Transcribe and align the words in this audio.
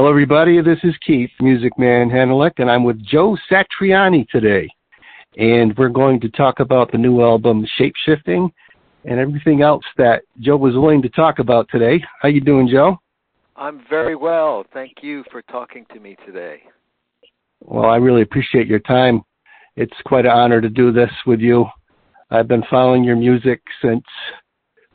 Hello, 0.00 0.08
everybody. 0.08 0.62
This 0.62 0.78
is 0.82 0.94
Keith, 1.06 1.28
Music 1.42 1.78
Man 1.78 2.08
Hannaleck, 2.08 2.52
and 2.56 2.70
I'm 2.70 2.84
with 2.84 3.04
Joe 3.04 3.36
Satriani 3.52 4.26
today. 4.30 4.66
And 5.36 5.76
we're 5.76 5.90
going 5.90 6.18
to 6.20 6.30
talk 6.30 6.60
about 6.60 6.90
the 6.90 6.96
new 6.96 7.20
album, 7.20 7.66
Shapeshifting, 7.78 8.48
and 9.04 9.20
everything 9.20 9.60
else 9.60 9.84
that 9.98 10.22
Joe 10.38 10.56
was 10.56 10.72
willing 10.72 11.02
to 11.02 11.10
talk 11.10 11.38
about 11.38 11.68
today. 11.70 12.02
How 12.22 12.30
you 12.30 12.40
doing, 12.40 12.66
Joe? 12.66 12.96
I'm 13.56 13.84
very 13.90 14.16
well. 14.16 14.64
Thank 14.72 15.02
you 15.02 15.22
for 15.30 15.42
talking 15.42 15.84
to 15.92 16.00
me 16.00 16.16
today. 16.24 16.62
Well, 17.60 17.84
I 17.84 17.96
really 17.96 18.22
appreciate 18.22 18.68
your 18.68 18.78
time. 18.78 19.20
It's 19.76 19.92
quite 20.06 20.24
an 20.24 20.30
honor 20.30 20.62
to 20.62 20.70
do 20.70 20.92
this 20.92 21.12
with 21.26 21.40
you. 21.40 21.66
I've 22.30 22.48
been 22.48 22.64
following 22.70 23.04
your 23.04 23.16
music 23.16 23.60
since 23.82 24.04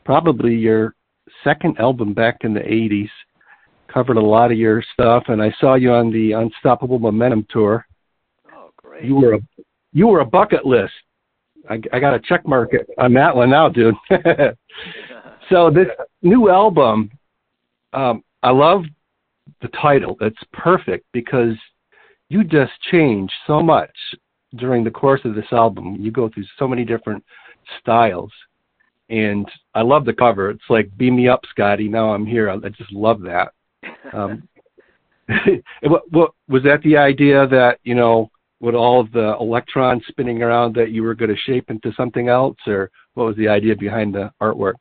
probably 0.04 0.56
your 0.56 0.96
second 1.44 1.78
album 1.78 2.16
back 2.16 2.38
in 2.42 2.56
the 2.56 2.62
80s 2.62 3.10
covered 3.96 4.18
a 4.18 4.22
lot 4.22 4.52
of 4.52 4.58
your 4.58 4.84
stuff, 4.94 5.24
and 5.30 5.42
I 5.42 5.56
saw 5.60 5.76
you 5.76 5.94
on 5.94 6.12
the 6.12 6.34
Unstoppable 6.34 7.00
Momentum 7.00 7.48
tour. 7.50 7.88
Oh, 8.54 8.72
great! 8.76 9.06
You 9.06 9.16
were 9.16 9.36
a 9.36 9.40
you 9.94 10.08
were 10.08 10.20
a 10.20 10.26
bucket 10.26 10.66
list. 10.66 10.92
I, 11.70 11.80
I 11.94 12.00
got 12.00 12.14
a 12.14 12.20
check 12.20 12.46
mark 12.46 12.72
on 12.98 13.14
that 13.14 13.34
one 13.34 13.50
now, 13.50 13.70
dude. 13.70 13.96
so 15.50 15.72
this 15.72 15.88
new 16.22 16.50
album, 16.50 17.10
um, 17.94 18.22
I 18.44 18.52
love 18.52 18.84
the 19.62 19.70
title. 19.70 20.18
It's 20.20 20.38
perfect 20.52 21.06
because 21.14 21.56
you 22.28 22.44
just 22.44 22.74
change 22.92 23.32
so 23.48 23.64
much 23.64 23.96
during 24.58 24.84
the 24.84 24.92
course 24.92 25.22
of 25.24 25.36
this 25.36 25.52
album. 25.54 25.96
You 26.00 26.12
go 26.12 26.30
through 26.30 26.46
so 26.60 26.68
many 26.68 26.84
different 26.84 27.24
styles. 27.80 28.32
And 29.10 29.48
I 29.74 29.82
love 29.84 30.04
the 30.04 30.14
cover. 30.14 30.50
It's 30.50 30.70
like 30.70 30.96
"Beam 30.98 31.16
me 31.16 31.30
up, 31.30 31.42
Scotty." 31.50 31.88
Now 31.88 32.14
I'm 32.14 32.26
here. 32.26 32.50
I 32.50 32.58
just 32.70 32.92
love 32.92 33.22
that. 33.22 33.54
Um, 34.14 34.48
what, 35.84 36.04
what 36.12 36.32
was 36.48 36.64
that 36.64 36.82
the 36.84 36.98
idea 36.98 37.48
that 37.48 37.80
you 37.84 37.96
know 37.96 38.30
with 38.60 38.76
all 38.76 39.02
of 39.02 39.12
the 39.12 39.36
electrons 39.40 40.04
spinning 40.08 40.42
around 40.42 40.76
that 40.76 40.92
you 40.92 41.04
were 41.04 41.16
going 41.16 41.30
to 41.30 41.38
shape 41.52 41.70
into 41.70 41.92
something 41.98 42.30
else, 42.30 42.58
or 42.68 42.90
what 43.14 43.26
was 43.26 43.36
the 43.36 43.48
idea 43.48 43.76
behind 43.76 44.14
the 44.14 44.32
artwork? 44.42 44.76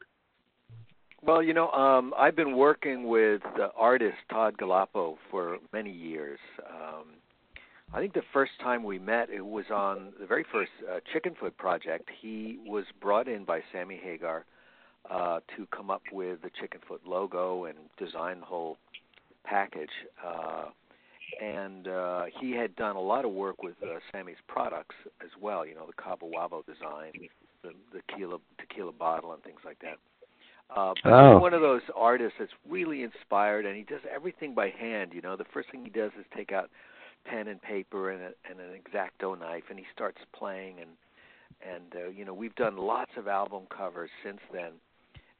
Well, 1.22 1.42
you 1.42 1.55
know, 1.55 1.70
um, 1.70 2.12
I've 2.19 2.36
been 2.36 2.56
working 2.56 3.08
with 3.08 3.41
the 3.56 3.70
artist 3.77 4.19
Todd 4.30 4.56
Gallopo 4.58 5.17
for 5.30 5.56
many 5.72 5.91
years. 5.91 6.39
Um, 6.69 7.05
I 7.95 8.00
think 8.00 8.12
the 8.12 8.22
first 8.33 8.52
time 8.62 8.84
we 8.84 8.98
met, 8.98 9.30
it 9.30 9.45
was 9.45 9.64
on 9.72 10.12
the 10.20 10.27
very 10.27 10.45
first 10.52 10.70
uh, 10.91 10.98
Chickenfoot 11.14 11.56
project. 11.56 12.11
He 12.20 12.58
was 12.67 12.84
brought 13.00 13.28
in 13.28 13.45
by 13.45 13.61
Sammy 13.72 13.98
Hagar 14.02 14.45
uh, 15.11 15.41
to 15.56 15.67
come 15.75 15.91
up 15.91 16.02
with 16.12 16.41
the 16.42 16.48
Chickenfoot 16.48 17.06
logo 17.06 17.64
and 17.64 17.78
design 17.98 18.41
the 18.41 18.47
whole 18.47 18.77
package. 19.45 19.91
Uh, 20.25 20.67
and 21.41 21.89
uh, 21.89 22.25
he 22.41 22.53
had 22.53 22.75
done 22.77 22.97
a 22.97 23.00
lot 23.00 23.25
of 23.25 23.33
work 23.33 23.62
with 23.62 23.75
uh, 23.83 23.98
Sammy's 24.12 24.36
products 24.47 24.95
as 25.23 25.31
well. 25.41 25.67
You 25.67 25.75
know, 25.75 25.86
the 25.86 26.03
Cabo 26.03 26.31
Wabo 26.31 26.64
design, 26.64 27.12
the, 27.62 27.70
the 27.92 28.01
tequila 28.09 28.39
tequila 28.59 28.92
bottle, 28.92 29.33
and 29.33 29.42
things 29.42 29.61
like 29.64 29.78
that. 29.81 29.98
Uh, 30.75 30.95
but 31.03 31.12
oh. 31.12 31.34
he's 31.34 31.42
one 31.42 31.55
of 31.55 31.61
those 31.61 31.83
artists 31.95 32.34
that's 32.39 32.53
really 32.69 33.03
inspired, 33.03 33.67
and 33.67 33.77
he 33.77 33.83
does 33.83 34.01
everything 34.12 34.55
by 34.55 34.70
hand. 34.70 35.12
You 35.12 35.23
know, 35.23 35.36
the 35.36 35.45
first 35.53 35.70
thing 35.70 35.84
he 35.84 35.91
does 35.91 36.12
is 36.19 36.25
take 36.36 36.53
out 36.53 36.70
pen 37.25 37.48
and 37.48 37.61
paper 37.61 38.11
and, 38.11 38.23
a, 38.23 38.31
and 38.51 38.61
an 38.61 38.79
exacto 38.79 39.39
knife, 39.39 39.64
and 39.70 39.79
he 39.79 39.84
starts 39.92 40.19
playing. 40.36 40.77
And 40.81 40.91
and 41.75 42.05
uh, 42.05 42.08
you 42.11 42.25
know, 42.25 42.34
we've 42.34 42.55
done 42.55 42.77
lots 42.77 43.12
of 43.17 43.29
album 43.29 43.62
covers 43.77 44.11
since 44.23 44.40
then 44.52 44.73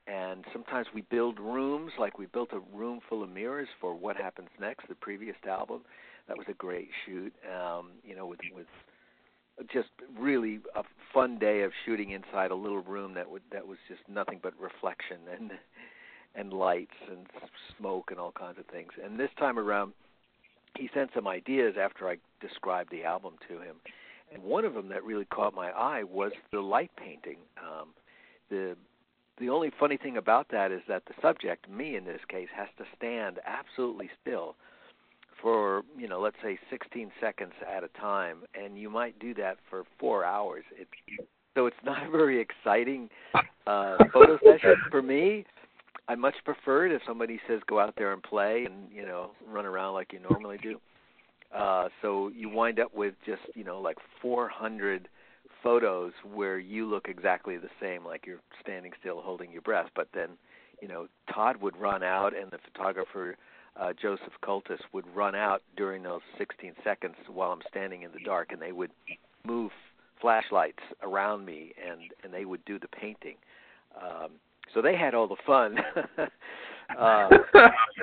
and 0.07 0.45
sometimes 0.53 0.87
we 0.95 1.03
build 1.03 1.39
rooms 1.41 1.93
like 1.99 2.19
we 2.19 2.27
built 2.27 2.51
a 2.53 2.77
room 2.77 3.01
full 3.09 3.23
of 3.23 3.31
mirrors 3.31 3.69
for 3.81 3.95
what 3.95 4.17
happens 4.17 4.49
next 4.61 4.89
the 4.89 4.95
previous 4.95 5.37
album. 5.49 5.81
That 6.29 6.37
was 6.37 6.47
a 6.49 6.55
great 6.55 6.89
shoot 7.05 7.33
um 7.55 7.91
you 8.03 8.15
know 8.15 8.27
with 8.27 8.41
with 8.55 8.67
just 9.73 9.89
really 10.19 10.61
a 10.75 10.83
fun 11.13 11.39
day 11.39 11.63
of 11.63 11.71
shooting 11.85 12.11
inside 12.11 12.51
a 12.51 12.55
little 12.55 12.83
room 12.83 13.15
that 13.15 13.31
would 13.31 13.43
that 13.53 13.67
was 13.67 13.79
just 13.89 14.01
nothing 14.09 14.41
but 14.43 14.53
reflection 14.61 15.19
and 15.33 15.53
and 16.35 16.53
lights 16.53 16.97
and 17.11 17.27
smoke 17.79 18.11
and 18.11 18.19
all 18.19 18.33
kinds 18.33 18.59
of 18.59 18.67
things. 18.67 18.91
And 19.03 19.19
this 19.19 19.31
time 19.39 19.59
around 19.59 19.93
he 20.77 20.91
sent 20.93 21.11
some 21.15 21.29
ideas 21.29 21.77
after 21.81 22.09
I 22.09 22.17
described 22.41 22.91
the 22.91 23.05
album 23.05 23.35
to 23.49 23.61
him. 23.61 23.77
And 24.33 24.43
one 24.43 24.65
of 24.65 24.75
them 24.75 24.89
that 24.89 25.05
really 25.05 25.27
caught 25.27 25.55
my 25.55 25.71
eye 25.71 26.03
was 26.03 26.33
the 26.53 26.61
light 26.61 26.91
painting. 26.97 27.39
Um 27.59 27.89
the 28.51 28.77
the 29.39 29.49
only 29.49 29.71
funny 29.78 29.97
thing 29.97 30.17
about 30.17 30.49
that 30.50 30.71
is 30.71 30.81
that 30.89 31.05
the 31.06 31.15
subject, 31.21 31.69
me 31.69 31.97
in 31.97 32.05
this 32.05 32.21
case, 32.28 32.49
has 32.56 32.69
to 32.78 32.84
stand 32.97 33.39
absolutely 33.47 34.11
still 34.22 34.56
for 35.43 35.83
you 35.99 36.09
know 36.09 36.21
let's 36.21 36.37
say 36.43 36.59
16 36.71 37.11
seconds 37.21 37.53
at 37.69 37.84
a 37.84 37.89
time, 38.00 38.39
and 38.55 38.78
you 38.78 38.89
might 38.89 39.19
do 39.19 39.34
that 39.34 39.59
for 39.69 39.84
four 39.99 40.25
hours. 40.25 40.65
It, 40.78 40.89
so 41.55 41.67
it's 41.67 41.77
not 41.84 42.06
a 42.06 42.11
very 42.17 42.41
exciting 42.41 43.09
uh, 43.67 43.97
photo 44.12 44.39
session 44.39 44.77
for 44.91 45.03
me. 45.03 45.44
I 46.06 46.15
much 46.15 46.34
prefer 46.44 46.87
it 46.87 46.93
if 46.93 47.03
somebody 47.06 47.41
says 47.49 47.61
go 47.67 47.81
out 47.81 47.94
there 47.97 48.12
and 48.12 48.23
play 48.23 48.67
and 48.67 48.91
you 48.93 49.06
know 49.06 49.31
run 49.47 49.67
around 49.67 49.94
like 49.94 50.12
you 50.12 50.21
normally 50.21 50.59
do. 50.62 50.81
Uh, 51.55 51.89
so 52.03 52.31
you 52.34 52.49
wind 52.49 52.81
up 52.81 52.94
with 52.94 53.15
just 53.27 53.43
you 53.55 53.65
know 53.65 53.81
like 53.81 53.97
400 54.21 55.09
photos 55.65 56.13
where 56.33 56.59
you 56.59 56.87
look 56.87 57.09
exactly 57.09 57.57
the 57.57 57.71
same, 57.81 58.05
like 58.05 58.27
you're 58.27 58.43
standing 58.61 58.93
still 59.01 59.21
holding 59.21 59.51
your 59.51 59.63
breath. 59.63 59.89
But 59.97 60.09
then, 60.15 60.29
you 60.81 60.87
know, 60.87 61.09
Todd 61.33 61.57
would 61.61 61.77
run 61.77 62.05
out, 62.05 62.37
and 62.37 62.51
the 62.53 62.59
photographer 62.73 63.37
uh, 63.81 63.93
Joseph 64.01 64.35
Cultice 64.45 64.81
would 64.93 65.07
run 65.17 65.35
out 65.35 65.63
during 65.77 66.03
those 66.03 66.21
16 66.39 66.75
seconds 66.85 67.17
while 67.33 67.51
I'm 67.51 67.63
standing 67.69 68.03
in 68.03 68.13
the 68.13 68.21
dark, 68.25 68.53
and 68.53 68.63
they 68.63 68.73
would 68.73 68.91
move 69.45 69.73
flashlights 70.21 70.83
around 71.03 71.45
me, 71.45 71.73
and 71.85 72.01
and 72.23 72.33
they 72.33 72.45
would 72.45 72.65
do 72.65 72.79
the 72.79 72.89
painting. 72.89 73.37
Um, 74.01 74.33
so 74.73 74.81
they 74.81 74.97
had 74.97 75.15
all 75.15 75.27
the 75.27 75.37
fun. 75.47 75.79
uh, 76.99 77.29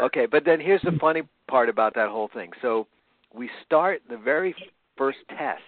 okay, 0.02 0.26
but 0.26 0.44
then 0.46 0.60
here's 0.60 0.82
the 0.82 0.98
funny 1.00 1.22
part 1.48 1.70
about 1.70 1.96
that 1.96 2.10
whole 2.10 2.30
thing. 2.34 2.52
So 2.62 2.88
we 3.34 3.50
start 3.66 4.02
the 4.10 4.18
very 4.18 4.54
first 4.98 5.20
test 5.30 5.62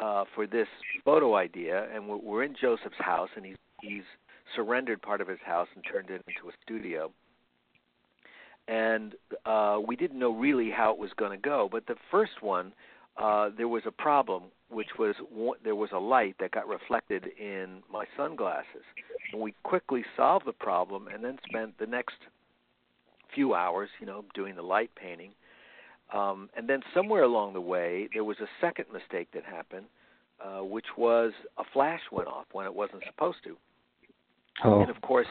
uh, 0.00 0.24
for 0.34 0.46
this 0.46 0.68
photo 1.04 1.36
idea, 1.36 1.88
and 1.94 2.08
we're, 2.08 2.16
we're 2.16 2.42
in 2.42 2.54
Joseph's 2.60 2.98
house, 2.98 3.30
and 3.36 3.44
he's 3.44 3.56
he's 3.80 4.02
surrendered 4.54 5.02
part 5.02 5.20
of 5.20 5.28
his 5.28 5.38
house 5.44 5.68
and 5.74 5.84
turned 5.90 6.10
it 6.10 6.22
into 6.26 6.48
a 6.48 6.52
studio. 6.64 7.10
And 8.68 9.14
uh, 9.44 9.78
we 9.86 9.96
didn't 9.96 10.18
know 10.18 10.34
really 10.34 10.70
how 10.70 10.90
it 10.92 10.98
was 10.98 11.10
going 11.16 11.30
to 11.30 11.36
go, 11.36 11.68
but 11.70 11.86
the 11.86 11.94
first 12.10 12.42
one, 12.42 12.72
uh, 13.16 13.50
there 13.56 13.68
was 13.68 13.82
a 13.86 13.90
problem, 13.92 14.44
which 14.70 14.98
was 14.98 15.14
there 15.62 15.76
was 15.76 15.90
a 15.92 15.98
light 15.98 16.36
that 16.40 16.50
got 16.50 16.66
reflected 16.66 17.26
in 17.38 17.82
my 17.92 18.04
sunglasses. 18.16 18.82
And 19.32 19.40
we 19.40 19.54
quickly 19.62 20.04
solved 20.16 20.46
the 20.46 20.52
problem, 20.52 21.08
and 21.08 21.22
then 21.22 21.38
spent 21.48 21.78
the 21.78 21.86
next 21.86 22.16
few 23.34 23.54
hours, 23.54 23.88
you 24.00 24.06
know, 24.06 24.24
doing 24.34 24.56
the 24.56 24.62
light 24.62 24.90
painting 24.96 25.32
um, 26.12 26.48
and 26.56 26.68
then 26.68 26.80
somewhere 26.94 27.24
along 27.24 27.54
the 27.54 27.60
way, 27.60 28.08
there 28.12 28.24
was 28.24 28.38
a 28.40 28.46
second 28.60 28.86
mistake 28.92 29.28
that 29.34 29.44
happened, 29.44 29.86
uh, 30.44 30.62
which 30.62 30.86
was 30.96 31.32
a 31.58 31.64
flash 31.72 32.00
went 32.12 32.28
off 32.28 32.46
when 32.52 32.66
it 32.66 32.74
wasn't 32.74 33.02
supposed 33.06 33.38
to. 33.44 33.56
Oh. 34.64 34.80
And 34.80 34.90
of 34.90 35.00
course, 35.02 35.26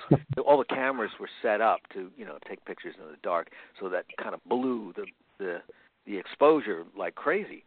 all 0.45 0.57
the 0.57 0.65
cameras 0.65 1.11
were 1.19 1.29
set 1.41 1.61
up 1.61 1.79
to, 1.93 2.11
you 2.17 2.25
know, 2.25 2.37
take 2.47 2.63
pictures 2.65 2.95
in 2.99 3.09
the 3.09 3.17
dark, 3.23 3.49
so 3.79 3.89
that 3.89 4.05
kind 4.21 4.35
of 4.35 4.43
blew 4.45 4.93
the 4.95 5.05
the 5.39 5.61
the 6.05 6.17
exposure 6.17 6.83
like 6.97 7.15
crazy. 7.15 7.63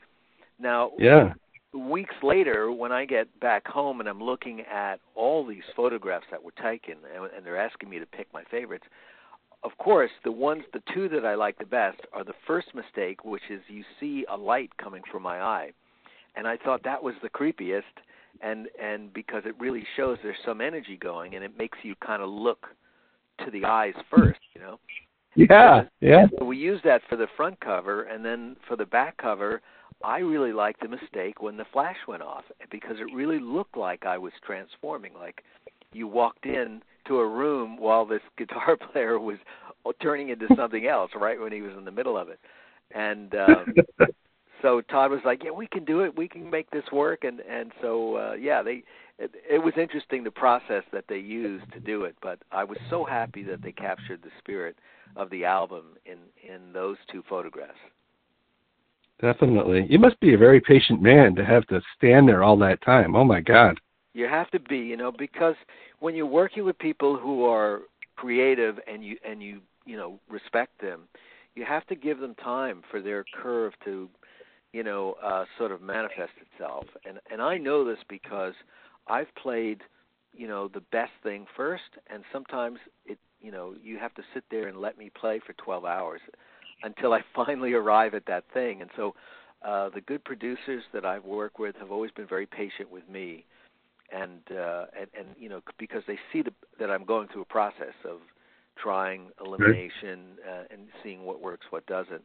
Now, 0.59 0.93
yeah. 0.99 1.35
Weeks 1.75 2.15
later, 2.23 2.73
when 2.73 2.93
I 2.93 3.05
get 3.05 3.29
back 3.41 3.67
home 3.67 4.01
and 4.01 4.09
I'm 4.09 4.23
looking 4.23 4.63
at 4.63 5.01
all 5.15 5.47
these 5.47 5.65
photographs 5.77 6.25
that 6.31 6.43
were 6.43 6.55
taken, 6.63 6.95
and, 7.15 7.31
and 7.37 7.45
they're 7.45 7.59
asking 7.59 7.91
me 7.91 7.99
to 7.99 8.07
pick 8.07 8.27
my 8.33 8.43
favorites, 8.51 8.87
of 9.65 9.77
course, 9.79 10.11
the 10.25 10.33
ones, 10.33 10.63
the 10.73 10.83
two 10.95 11.09
that 11.09 11.25
I 11.25 11.35
like 11.35 11.59
the 11.59 11.67
best 11.67 12.01
are 12.13 12.25
the 12.25 12.35
first 12.47 12.69
mistake, 12.75 13.25
which 13.25 13.43
is 13.51 13.61
you 13.69 13.85
see 13.99 14.25
a 14.31 14.37
light 14.37 14.71
coming 14.77 15.03
from 15.11 15.23
my 15.23 15.41
eye, 15.41 15.73
and 16.37 16.47
I 16.47 16.57
thought 16.57 16.83
that 16.85 17.03
was 17.03 17.15
the 17.23 17.31
creepiest, 17.31 17.83
and 18.41 18.69
and 18.81 19.13
because 19.13 19.43
it 19.47 19.59
really 19.59 19.85
shows 19.97 20.19
there's 20.23 20.37
some 20.45 20.61
energy 20.61 20.97
going, 20.97 21.35
and 21.35 21.45
it 21.45 21.59
makes 21.59 21.79
you 21.83 21.95
kind 22.05 22.23
of 22.23 22.29
look 22.29 22.67
to 23.45 23.51
the 23.51 23.65
eyes 23.65 23.95
first, 24.11 24.41
you 24.55 24.61
know. 24.61 24.79
Yeah, 25.35 25.83
yeah. 26.01 26.27
So 26.39 26.45
we 26.45 26.57
use 26.57 26.81
that 26.85 27.03
for 27.09 27.17
the 27.17 27.29
front 27.37 27.61
cover, 27.61 28.05
and 28.05 28.25
then 28.25 28.57
for 28.67 28.77
the 28.77 28.87
back 28.87 29.17
cover, 29.17 29.61
I 30.05 30.19
really 30.19 30.53
liked 30.53 30.81
the 30.81 30.89
mistake 30.89 31.43
when 31.43 31.57
the 31.57 31.67
flash 31.73 31.97
went 32.07 32.23
off 32.23 32.45
because 32.71 32.97
it 32.99 33.15
really 33.15 33.41
looked 33.41 33.77
like 33.77 34.07
I 34.07 34.19
was 34.19 34.33
transforming, 34.45 35.13
like 35.15 35.43
you 35.93 36.07
walked 36.07 36.47
in 36.47 36.83
to 37.09 37.19
a 37.19 37.29
room 37.29 37.77
while 37.77 38.07
this 38.07 38.23
guitar 38.39 38.77
player 38.77 39.19
was 39.19 39.39
turning 40.03 40.29
into 40.29 40.47
something 40.55 40.87
else 40.87 41.11
right 41.17 41.41
when 41.41 41.53
he 41.53 41.63
was 41.63 41.73
in 41.77 41.85
the 41.85 41.91
middle 41.91 42.17
of 42.17 42.29
it 42.29 42.39
and 42.95 43.35
um 43.35 43.75
so 44.63 44.83
Todd 44.83 45.11
was 45.11 45.21
like 45.25 45.43
yeah 45.43 45.51
we 45.51 45.67
can 45.67 45.85
do 45.85 46.01
it 46.01 46.17
we 46.17 46.29
can 46.29 46.49
make 46.51 46.71
this 46.71 46.85
work 46.93 47.25
and 47.25 47.41
and 47.41 47.73
so 47.81 48.17
uh 48.17 48.33
yeah 48.35 48.63
they 48.63 48.83
it, 49.19 49.35
it 49.49 49.59
was 49.59 49.75
interesting 49.77 50.23
the 50.23 50.31
process 50.31 50.85
that 50.93 51.05
they 51.09 51.19
used 51.19 51.71
to 51.73 51.81
do 51.81 52.05
it, 52.05 52.15
but 52.23 52.39
I 52.53 52.65
was 52.65 52.79
so 52.89 53.05
happy 53.05 53.43
that 53.45 53.63
they 53.63 53.73
captured 53.73 54.23
the 54.23 54.31
spirit 54.39 54.77
of 55.17 55.29
the 55.31 55.45
album 55.45 55.97
in 56.07 56.19
in 56.47 56.73
those 56.73 56.97
two 57.11 57.23
photographs. 57.29 57.79
Definitely. 59.21 59.87
You 59.91 59.99
must 59.99 60.21
be 60.21 60.35
a 60.35 60.39
very 60.39 60.61
patient 60.61 61.03
man 61.03 61.35
to 61.35 61.45
have 61.45 61.67
to 61.67 61.81
stand 61.97 62.29
there 62.29 62.45
all 62.45 62.57
that 62.59 62.81
time. 62.83 63.17
Oh 63.17 63.25
my 63.25 63.41
God. 63.41 63.81
You 64.15 64.27
have 64.27 64.51
to 64.53 64.61
be, 64.61 64.79
you 64.79 64.97
know, 64.97 65.11
because 65.11 65.57
when 66.01 66.15
you're 66.15 66.27
working 66.27 66.65
with 66.65 66.79
people 66.79 67.17
who 67.17 67.45
are 67.45 67.83
creative 68.17 68.79
and 68.87 69.05
you 69.05 69.17
and 69.27 69.43
you 69.43 69.61
you 69.85 69.97
know 69.97 70.19
respect 70.29 70.81
them, 70.81 71.03
you 71.55 71.65
have 71.65 71.87
to 71.89 71.95
give 71.95 72.21
them 72.21 72.35
time 72.37 72.83
for 72.91 73.01
their 73.01 73.25
curve 73.43 73.73
to, 73.85 74.09
you 74.73 74.83
know, 74.83 75.17
uh, 75.23 75.45
sort 75.57 75.73
of 75.73 75.83
manifest 75.83 76.33
itself. 76.41 76.85
And 77.07 77.19
and 77.31 77.43
I 77.43 77.59
know 77.59 77.85
this 77.85 77.99
because 78.09 78.55
I've 79.09 79.35
played, 79.35 79.83
you 80.33 80.47
know, 80.47 80.69
the 80.69 80.83
best 80.93 81.13
thing 81.23 81.47
first, 81.57 81.91
and 82.09 82.23
sometimes 82.33 82.79
it, 83.07 83.19
you 83.41 83.51
know, 83.51 83.75
you 83.83 83.99
have 83.99 84.15
to 84.15 84.23
sit 84.35 84.45
there 84.51 84.69
and 84.69 84.79
let 84.79 84.99
me 84.99 85.11
play 85.11 85.41
for 85.45 85.53
12 85.55 85.85
hours 85.85 86.21
until 86.83 87.13
I 87.13 87.21
finally 87.35 87.73
arrive 87.73 88.15
at 88.15 88.27
that 88.27 88.45
thing. 88.53 88.81
And 88.81 88.91
so, 88.97 89.15
uh, 89.65 89.89
the 89.89 90.01
good 90.01 90.25
producers 90.25 90.85
that 90.93 91.05
I've 91.05 91.25
worked 91.25 91.59
with 91.59 91.75
have 91.81 91.91
always 91.91 92.13
been 92.13 92.29
very 92.29 92.47
patient 92.47 92.91
with 92.91 93.09
me, 93.09 93.45
and 94.13 94.41
uh, 94.57 94.87
and 94.99 95.09
and 95.19 95.29
you 95.39 95.49
know 95.49 95.61
because 95.79 96.03
they 96.07 96.19
see 96.33 96.43
the, 96.43 96.53
that 96.79 96.91
I'm 96.91 97.05
going 97.05 97.29
through 97.29 97.43
a 97.43 97.47
process 97.47 97.95
of 98.09 98.19
trying 98.77 99.31
elimination 99.45 100.39
uh, 100.49 100.63
and 100.71 100.89
seeing 101.03 101.25
what 101.25 101.41
works, 101.41 101.67
what 101.71 101.87
doesn't. 101.87 102.23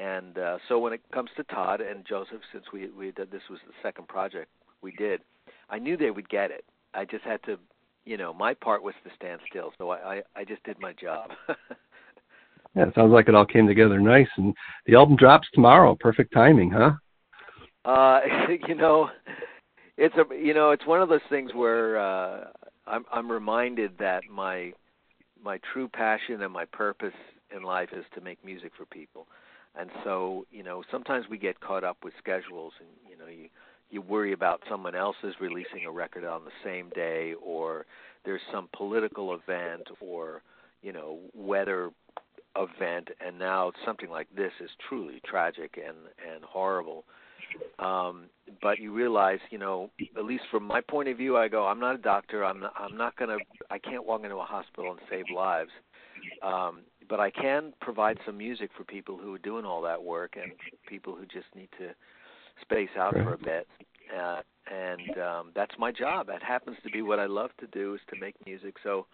And 0.00 0.38
uh, 0.38 0.58
so 0.68 0.78
when 0.78 0.92
it 0.92 1.02
comes 1.12 1.30
to 1.36 1.44
Todd 1.44 1.80
and 1.80 2.04
Joseph, 2.06 2.40
since 2.52 2.64
we 2.72 2.90
we 2.90 3.10
did 3.12 3.30
this 3.30 3.42
was 3.50 3.58
the 3.66 3.74
second 3.82 4.08
project 4.08 4.48
we 4.82 4.92
did, 4.92 5.20
I 5.68 5.78
knew 5.78 5.96
they 5.96 6.10
would 6.10 6.28
get 6.28 6.50
it. 6.50 6.64
I 6.94 7.04
just 7.04 7.24
had 7.24 7.42
to, 7.44 7.58
you 8.04 8.16
know, 8.16 8.32
my 8.32 8.54
part 8.54 8.82
was 8.82 8.94
to 9.04 9.10
stand 9.14 9.40
still. 9.48 9.72
So 9.78 9.90
I 9.90 9.96
I, 9.96 10.22
I 10.36 10.44
just 10.44 10.62
did 10.64 10.78
my 10.80 10.92
job. 10.92 11.30
yeah, 12.74 12.86
it 12.86 12.94
sounds 12.94 13.12
like 13.12 13.28
it 13.28 13.34
all 13.34 13.46
came 13.46 13.66
together 13.66 14.00
nice. 14.00 14.28
And 14.36 14.54
the 14.86 14.94
album 14.94 15.16
drops 15.16 15.48
tomorrow. 15.52 15.96
Perfect 15.98 16.32
timing, 16.32 16.70
huh? 16.70 16.92
Uh, 17.84 18.20
you 18.68 18.74
know, 18.74 19.10
it's 20.00 20.14
a 20.16 20.34
you 20.34 20.54
know 20.54 20.70
it's 20.70 20.86
one 20.86 21.02
of 21.02 21.10
those 21.10 21.20
things 21.28 21.52
where 21.54 21.98
uh, 22.00 22.44
I'm 22.86 23.04
I'm 23.12 23.30
reminded 23.30 23.98
that 23.98 24.22
my 24.30 24.72
my 25.44 25.60
true 25.72 25.88
passion 25.88 26.42
and 26.42 26.52
my 26.52 26.64
purpose 26.64 27.14
in 27.54 27.62
life 27.62 27.90
is 27.92 28.04
to 28.14 28.20
make 28.20 28.42
music 28.44 28.72
for 28.76 28.86
people. 28.86 29.26
And 29.78 29.90
so, 30.04 30.46
you 30.50 30.62
know, 30.62 30.82
sometimes 30.90 31.26
we 31.30 31.38
get 31.38 31.60
caught 31.60 31.84
up 31.84 31.98
with 32.02 32.12
schedules 32.18 32.72
and 32.80 32.88
you 33.08 33.16
know, 33.16 33.30
you 33.30 33.48
you 33.90 34.00
worry 34.00 34.32
about 34.32 34.62
someone 34.70 34.94
else's 34.94 35.34
releasing 35.40 35.84
a 35.86 35.90
record 35.90 36.24
on 36.24 36.44
the 36.44 36.50
same 36.64 36.90
day 36.94 37.34
or 37.44 37.84
there's 38.24 38.40
some 38.52 38.68
political 38.74 39.34
event 39.34 39.88
or, 40.00 40.42
you 40.82 40.92
know, 40.92 41.18
weather 41.34 41.90
event 42.56 43.08
and 43.24 43.38
now 43.38 43.70
something 43.84 44.08
like 44.10 44.28
this 44.34 44.52
is 44.60 44.70
truly 44.88 45.20
tragic 45.24 45.78
and 45.86 45.96
and 46.32 46.42
horrible 46.42 47.04
um 47.78 48.24
but 48.62 48.78
you 48.78 48.92
realize 48.92 49.38
you 49.50 49.58
know 49.58 49.90
at 50.16 50.24
least 50.24 50.44
from 50.50 50.64
my 50.64 50.80
point 50.80 51.08
of 51.08 51.16
view 51.16 51.36
i 51.36 51.48
go 51.48 51.66
i'm 51.66 51.80
not 51.80 51.94
a 51.94 51.98
doctor. 51.98 52.44
I'm 52.44 52.60
not 52.60 52.72
i'm 52.78 52.96
not 52.96 53.16
going 53.16 53.36
to 53.38 53.44
i 53.70 53.78
can't 53.78 54.04
walk 54.06 54.22
into 54.24 54.36
a 54.36 54.44
hospital 54.44 54.90
and 54.90 55.00
save 55.10 55.24
lives. 55.34 55.70
Um 56.42 56.80
but 57.08 57.20
i 57.20 57.30
can 57.30 57.72
provide 57.80 58.18
some 58.26 58.36
music 58.38 58.70
for 58.76 58.84
people 58.84 59.16
who 59.16 59.34
are 59.34 59.38
doing 59.38 59.64
all 59.64 59.82
that 59.82 60.02
work 60.02 60.36
and 60.40 60.52
people 60.86 61.14
who 61.14 61.24
just 61.26 61.46
need 61.54 61.68
to 61.78 61.90
space 62.60 62.90
out 62.98 63.14
right. 63.14 63.24
for 63.24 63.34
a 63.34 63.38
bit. 63.38 63.66
Uh 64.16 64.40
and 64.70 65.18
um 65.18 65.50
that's 65.54 65.74
my 65.78 65.90
job. 65.90 66.26
That 66.26 66.42
happens 66.42 66.76
to 66.84 66.90
be 66.90 67.02
what 67.02 67.18
i 67.18 67.26
love 67.26 67.50
to 67.60 67.66
do 67.68 67.94
is 67.94 68.00
to 68.12 68.20
make 68.20 68.34
music. 68.46 68.74
So 68.82 69.06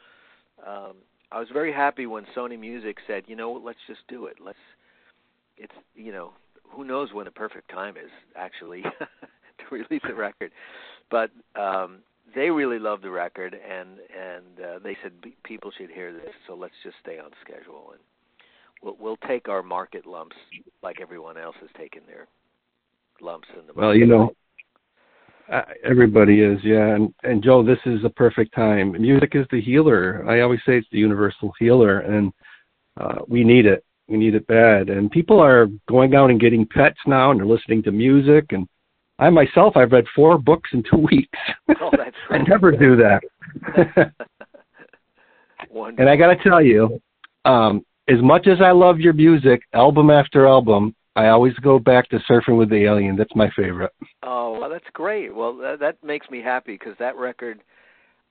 um 0.67 0.94
i 1.31 1.38
was 1.38 1.49
very 1.53 1.73
happy 1.73 2.06
when 2.06 2.25
sony 2.37 2.59
music 2.59 2.99
said 3.06 3.25
you 3.27 3.37
know 3.37 3.53
let's 3.53 3.79
just 3.87 4.00
do 4.09 4.27
it. 4.27 4.37
Let's 4.44 4.59
it's 5.56 5.75
you 5.94 6.12
know 6.12 6.33
who 6.71 6.85
knows 6.85 7.13
when 7.13 7.25
the 7.25 7.31
perfect 7.31 7.71
time 7.71 7.97
is 7.97 8.11
actually 8.35 8.83
to 9.59 9.65
release 9.71 10.03
a 10.09 10.15
record, 10.15 10.51
but 11.11 11.31
um, 11.55 11.99
they 12.35 12.51
really 12.51 12.79
loved 12.79 13.03
the 13.03 13.11
record 13.11 13.55
and 13.55 13.99
and 14.15 14.65
uh, 14.65 14.79
they 14.83 14.97
said 15.03 15.13
people 15.45 15.71
should 15.77 15.91
hear 15.91 16.13
this, 16.13 16.35
so 16.47 16.55
let's 16.55 16.75
just 16.83 16.97
stay 17.03 17.19
on 17.19 17.31
schedule 17.43 17.93
and 17.93 18.01
we'll 18.83 18.97
we'll 19.01 19.29
take 19.29 19.49
our 19.49 19.63
market 19.63 20.07
lumps 20.07 20.37
like 20.83 21.01
everyone 21.01 21.37
else 21.37 21.57
has 21.61 21.71
taken 21.79 22.03
their 22.07 22.27
lumps 23.21 23.49
in 23.59 23.67
the 23.67 23.73
well, 23.75 23.95
you 23.95 24.07
know. 24.07 24.31
Uh, 25.53 25.62
everybody 25.85 26.41
is, 26.41 26.59
yeah, 26.65 26.95
and 26.95 27.15
and 27.23 27.43
Joe, 27.43 27.62
this 27.62 27.79
is 27.87 28.05
a 28.05 28.11
perfect 28.11 28.55
time. 28.55 28.93
Music 28.93 29.31
is 29.35 29.47
the 29.53 29.61
healer. 29.61 30.25
I 30.29 30.41
always 30.41 30.59
say 30.67 30.79
it's 30.79 30.89
the 30.91 30.99
universal 30.99 31.53
healer, 31.59 32.01
and 32.01 32.33
uh, 33.01 33.21
we 33.29 33.45
need 33.45 33.65
it 33.65 33.85
we 34.08 34.17
need 34.17 34.35
it 34.35 34.47
bad. 34.47 34.88
And 34.88 35.11
people 35.11 35.41
are 35.41 35.67
going 35.88 36.14
out 36.14 36.31
and 36.31 36.41
getting 36.41 36.67
pets 36.67 36.99
now, 37.06 37.31
and 37.31 37.41
they're 37.41 37.47
listening 37.47 37.82
to 37.85 37.93
music. 37.93 38.47
And 38.50 38.69
I 39.19 39.31
myself, 39.31 39.76
I've 39.76 39.93
read 39.93 40.05
four 40.14 40.38
books 40.38 40.70
in 40.73 40.82
two 40.82 40.99
weeks. 41.11 41.38
Oh, 41.81 41.91
that's 41.97 42.17
I 42.31 42.38
never 42.38 42.70
do 42.73 42.97
that. 42.97 43.23
and 45.99 46.08
I 46.08 46.17
got 46.17 46.35
to 46.35 46.43
tell 46.43 46.62
you, 46.62 47.00
um, 47.44 47.85
as 48.08 48.20
much 48.23 48.47
as 48.47 48.61
I 48.61 48.70
love 48.70 49.00
your 49.00 49.12
music, 49.12 49.62
album 49.73 50.11
after 50.11 50.47
album, 50.47 50.94
I 51.17 51.29
always 51.29 51.55
go 51.55 51.79
back 51.79 52.09
to 52.11 52.19
Surfing 52.31 52.59
with 52.59 52.69
the 52.69 52.85
Alien. 52.85 53.17
That's 53.17 53.35
my 53.35 53.50
favorite. 53.56 53.93
Oh, 54.23 54.59
well, 54.61 54.69
that's 54.69 54.85
great. 54.93 55.35
Well, 55.35 55.56
that, 55.56 55.81
that 55.81 56.05
makes 56.05 56.29
me 56.31 56.43
happy 56.43 56.73
because 56.73 56.94
that 56.99 57.17
record, 57.17 57.62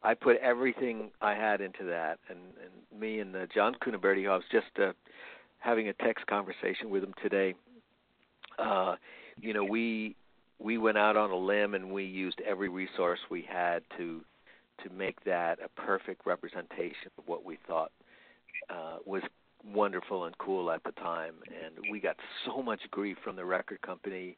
I 0.04 0.14
put 0.14 0.38
everything 0.38 1.10
I 1.20 1.34
had 1.34 1.62
into 1.62 1.84
that, 1.86 2.20
and 2.30 2.38
and 2.64 3.02
me 3.02 3.20
and 3.20 3.36
uh, 3.36 3.48
John 3.54 3.76
Cuniberti, 3.84 4.24
who 4.24 4.30
I 4.30 4.36
was 4.36 4.44
just 4.52 4.68
uh, 4.80 4.92
having 5.66 5.90
a 5.90 5.94
text 5.94 6.28
conversation 6.28 6.90
with 6.90 7.04
him 7.04 7.14
today. 7.22 7.56
Uh, 8.60 8.96
you 9.42 9.54
know, 9.54 9.64
we 9.64 10.16
we 10.60 10.78
went 10.78 10.98
out 10.98 11.18
on 11.18 11.32
a 11.32 11.36
limb 11.36 11.74
and 11.74 11.92
we 11.92 12.04
used 12.06 12.40
every 12.48 12.70
resource 12.70 13.20
we 13.30 13.42
had 13.42 13.82
to 13.98 14.22
to 14.84 14.90
make 14.92 15.24
that 15.24 15.58
a 15.64 15.82
perfect 15.82 16.26
representation 16.26 17.10
of 17.18 17.24
what 17.28 17.44
we 17.44 17.58
thought 17.68 17.92
uh, 18.70 18.98
was 19.06 19.24
wonderful 19.74 20.26
and 20.26 20.38
cool 20.38 20.70
at 20.70 20.84
the 20.84 20.92
time. 20.92 21.34
And 21.48 21.74
we 21.90 22.00
got 22.00 22.18
so 22.46 22.62
much 22.62 22.82
grief 22.92 23.18
from 23.24 23.36
the 23.36 23.46
record 23.46 23.82
company. 23.82 24.38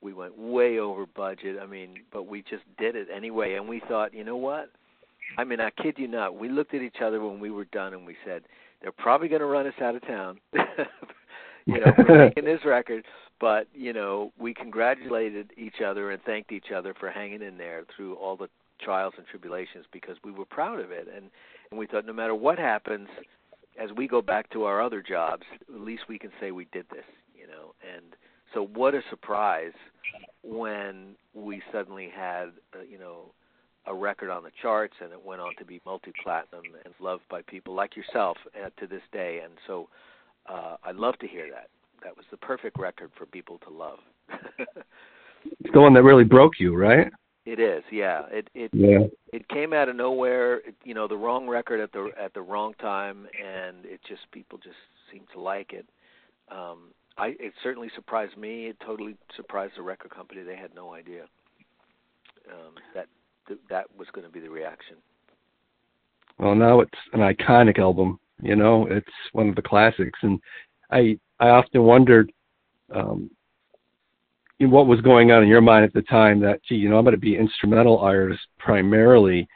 We 0.00 0.12
went 0.12 0.36
way 0.36 0.78
over 0.78 1.06
budget. 1.06 1.58
I 1.62 1.66
mean, 1.66 1.96
but 2.12 2.26
we 2.26 2.42
just 2.42 2.64
did 2.78 2.96
it 2.96 3.08
anyway. 3.14 3.54
And 3.54 3.68
we 3.68 3.80
thought, 3.88 4.14
you 4.14 4.24
know 4.24 4.36
what? 4.36 4.70
I 5.38 5.44
mean, 5.44 5.60
I 5.60 5.70
kid 5.70 5.94
you 5.98 6.08
not. 6.08 6.36
We 6.36 6.48
looked 6.48 6.74
at 6.74 6.82
each 6.82 7.00
other 7.02 7.20
when 7.20 7.40
we 7.40 7.50
were 7.50 7.66
done 7.66 7.92
and 7.92 8.06
we 8.06 8.16
said, 8.24 8.42
they're 8.84 8.92
probably 8.92 9.28
going 9.28 9.40
to 9.40 9.46
run 9.46 9.66
us 9.66 9.72
out 9.80 9.96
of 9.96 10.06
town. 10.06 10.38
you 11.64 11.80
know, 11.80 11.90
for 11.96 12.18
making 12.18 12.44
this 12.44 12.60
record, 12.66 13.02
but 13.40 13.66
you 13.72 13.94
know, 13.94 14.30
we 14.38 14.52
congratulated 14.52 15.50
each 15.56 15.80
other 15.84 16.10
and 16.10 16.22
thanked 16.22 16.52
each 16.52 16.70
other 16.70 16.92
for 17.00 17.10
hanging 17.10 17.40
in 17.40 17.56
there 17.56 17.84
through 17.96 18.14
all 18.16 18.36
the 18.36 18.48
trials 18.82 19.14
and 19.16 19.26
tribulations 19.26 19.86
because 19.90 20.16
we 20.22 20.30
were 20.30 20.44
proud 20.44 20.80
of 20.80 20.90
it 20.90 21.08
and 21.14 21.30
and 21.70 21.80
we 21.80 21.86
thought 21.86 22.04
no 22.04 22.12
matter 22.12 22.34
what 22.34 22.58
happens 22.58 23.08
as 23.82 23.90
we 23.96 24.06
go 24.06 24.20
back 24.20 24.50
to 24.50 24.64
our 24.64 24.82
other 24.82 25.02
jobs, 25.02 25.44
at 25.74 25.80
least 25.80 26.02
we 26.08 26.18
can 26.18 26.30
say 26.38 26.50
we 26.50 26.66
did 26.66 26.84
this, 26.90 27.06
you 27.34 27.46
know. 27.46 27.74
And 27.82 28.04
so 28.52 28.66
what 28.74 28.94
a 28.94 29.00
surprise 29.08 29.72
when 30.42 31.16
we 31.32 31.62
suddenly 31.72 32.10
had, 32.14 32.50
uh, 32.74 32.82
you 32.88 32.98
know, 32.98 33.32
a 33.86 33.94
record 33.94 34.30
on 34.30 34.42
the 34.42 34.50
charts, 34.62 34.94
and 35.00 35.12
it 35.12 35.24
went 35.24 35.40
on 35.40 35.54
to 35.58 35.64
be 35.64 35.80
multi-platinum 35.84 36.64
and 36.84 36.94
loved 37.00 37.22
by 37.30 37.42
people 37.42 37.74
like 37.74 37.96
yourself 37.96 38.36
uh, 38.54 38.70
to 38.80 38.86
this 38.86 39.02
day. 39.12 39.40
And 39.44 39.54
so, 39.66 39.88
uh, 40.46 40.76
I 40.82 40.92
love 40.92 41.18
to 41.18 41.28
hear 41.28 41.50
that. 41.50 41.68
That 42.02 42.16
was 42.16 42.26
the 42.30 42.36
perfect 42.36 42.78
record 42.78 43.10
for 43.16 43.26
people 43.26 43.58
to 43.58 43.70
love. 43.70 43.98
it's 44.28 45.72
the 45.72 45.80
one 45.80 45.94
that 45.94 46.02
really 46.02 46.24
broke 46.24 46.58
you, 46.58 46.76
right? 46.76 47.10
It 47.46 47.60
is, 47.60 47.82
yeah. 47.92 48.22
It 48.30 48.48
it 48.54 48.70
yeah. 48.72 49.06
it 49.32 49.46
came 49.48 49.74
out 49.74 49.90
of 49.90 49.96
nowhere. 49.96 50.56
It, 50.60 50.74
you 50.82 50.94
know, 50.94 51.06
the 51.06 51.16
wrong 51.16 51.46
record 51.46 51.78
at 51.78 51.92
the 51.92 52.10
at 52.18 52.32
the 52.32 52.40
wrong 52.40 52.72
time, 52.80 53.26
and 53.38 53.84
it 53.84 54.00
just 54.08 54.22
people 54.32 54.58
just 54.58 54.76
seemed 55.12 55.26
to 55.34 55.40
like 55.40 55.74
it. 55.74 55.86
Um, 56.50 56.92
I 57.18 57.34
it 57.38 57.52
certainly 57.62 57.90
surprised 57.94 58.38
me. 58.38 58.68
It 58.68 58.78
totally 58.84 59.16
surprised 59.36 59.74
the 59.76 59.82
record 59.82 60.10
company. 60.10 60.42
They 60.42 60.56
had 60.56 60.74
no 60.74 60.94
idea 60.94 61.24
um, 62.50 62.74
that 62.94 63.08
th- 63.46 63.60
that 63.70 63.86
was 63.96 64.08
going 64.12 64.26
to 64.26 64.32
be 64.32 64.40
the 64.40 64.50
reaction. 64.50 64.96
Well, 66.38 66.54
now 66.54 66.80
it's 66.80 66.98
an 67.12 67.20
iconic 67.20 67.78
album. 67.78 68.18
You 68.42 68.56
know, 68.56 68.86
it's 68.90 69.06
one 69.32 69.48
of 69.48 69.54
the 69.54 69.62
classics, 69.62 70.18
and 70.22 70.40
I 70.90 71.18
I 71.38 71.48
often 71.50 71.82
wondered 71.84 72.32
um, 72.94 73.30
what 74.60 74.86
was 74.86 75.00
going 75.00 75.30
on 75.30 75.42
in 75.42 75.48
your 75.48 75.60
mind 75.60 75.84
at 75.84 75.92
the 75.92 76.02
time. 76.02 76.40
That 76.40 76.60
gee, 76.64 76.74
you 76.74 76.88
know, 76.88 76.98
I'm 76.98 77.04
going 77.04 77.14
to 77.14 77.20
be 77.20 77.36
instrumental 77.36 77.98
artist 77.98 78.42
primarily. 78.58 79.48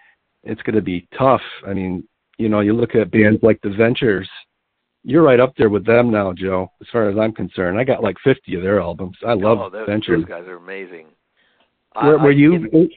It's 0.44 0.62
going 0.62 0.76
to 0.76 0.82
be 0.82 1.08
tough. 1.16 1.42
I 1.66 1.74
mean, 1.74 2.06
you 2.38 2.48
know, 2.48 2.60
you 2.60 2.72
look 2.72 2.94
at 2.94 3.10
bands 3.10 3.40
like 3.42 3.60
The 3.62 3.70
Ventures. 3.70 4.28
You're 5.04 5.22
right 5.22 5.40
up 5.40 5.54
there 5.56 5.70
with 5.70 5.86
them 5.86 6.10
now, 6.10 6.32
Joe. 6.32 6.70
As 6.80 6.86
far 6.92 7.08
as 7.08 7.16
I'm 7.18 7.32
concerned, 7.32 7.78
I 7.78 7.84
got 7.84 8.02
like 8.02 8.16
50 8.22 8.54
of 8.54 8.62
their 8.62 8.80
albums. 8.80 9.16
I 9.26 9.32
love 9.32 9.58
oh, 9.60 9.70
those, 9.70 9.86
Ventures. 9.86 10.22
Those 10.22 10.28
guys 10.28 10.48
are 10.48 10.56
amazing. 10.56 11.06
Were, 11.96 12.18
were 12.18 12.30
I, 12.30 12.34
you 12.34 12.88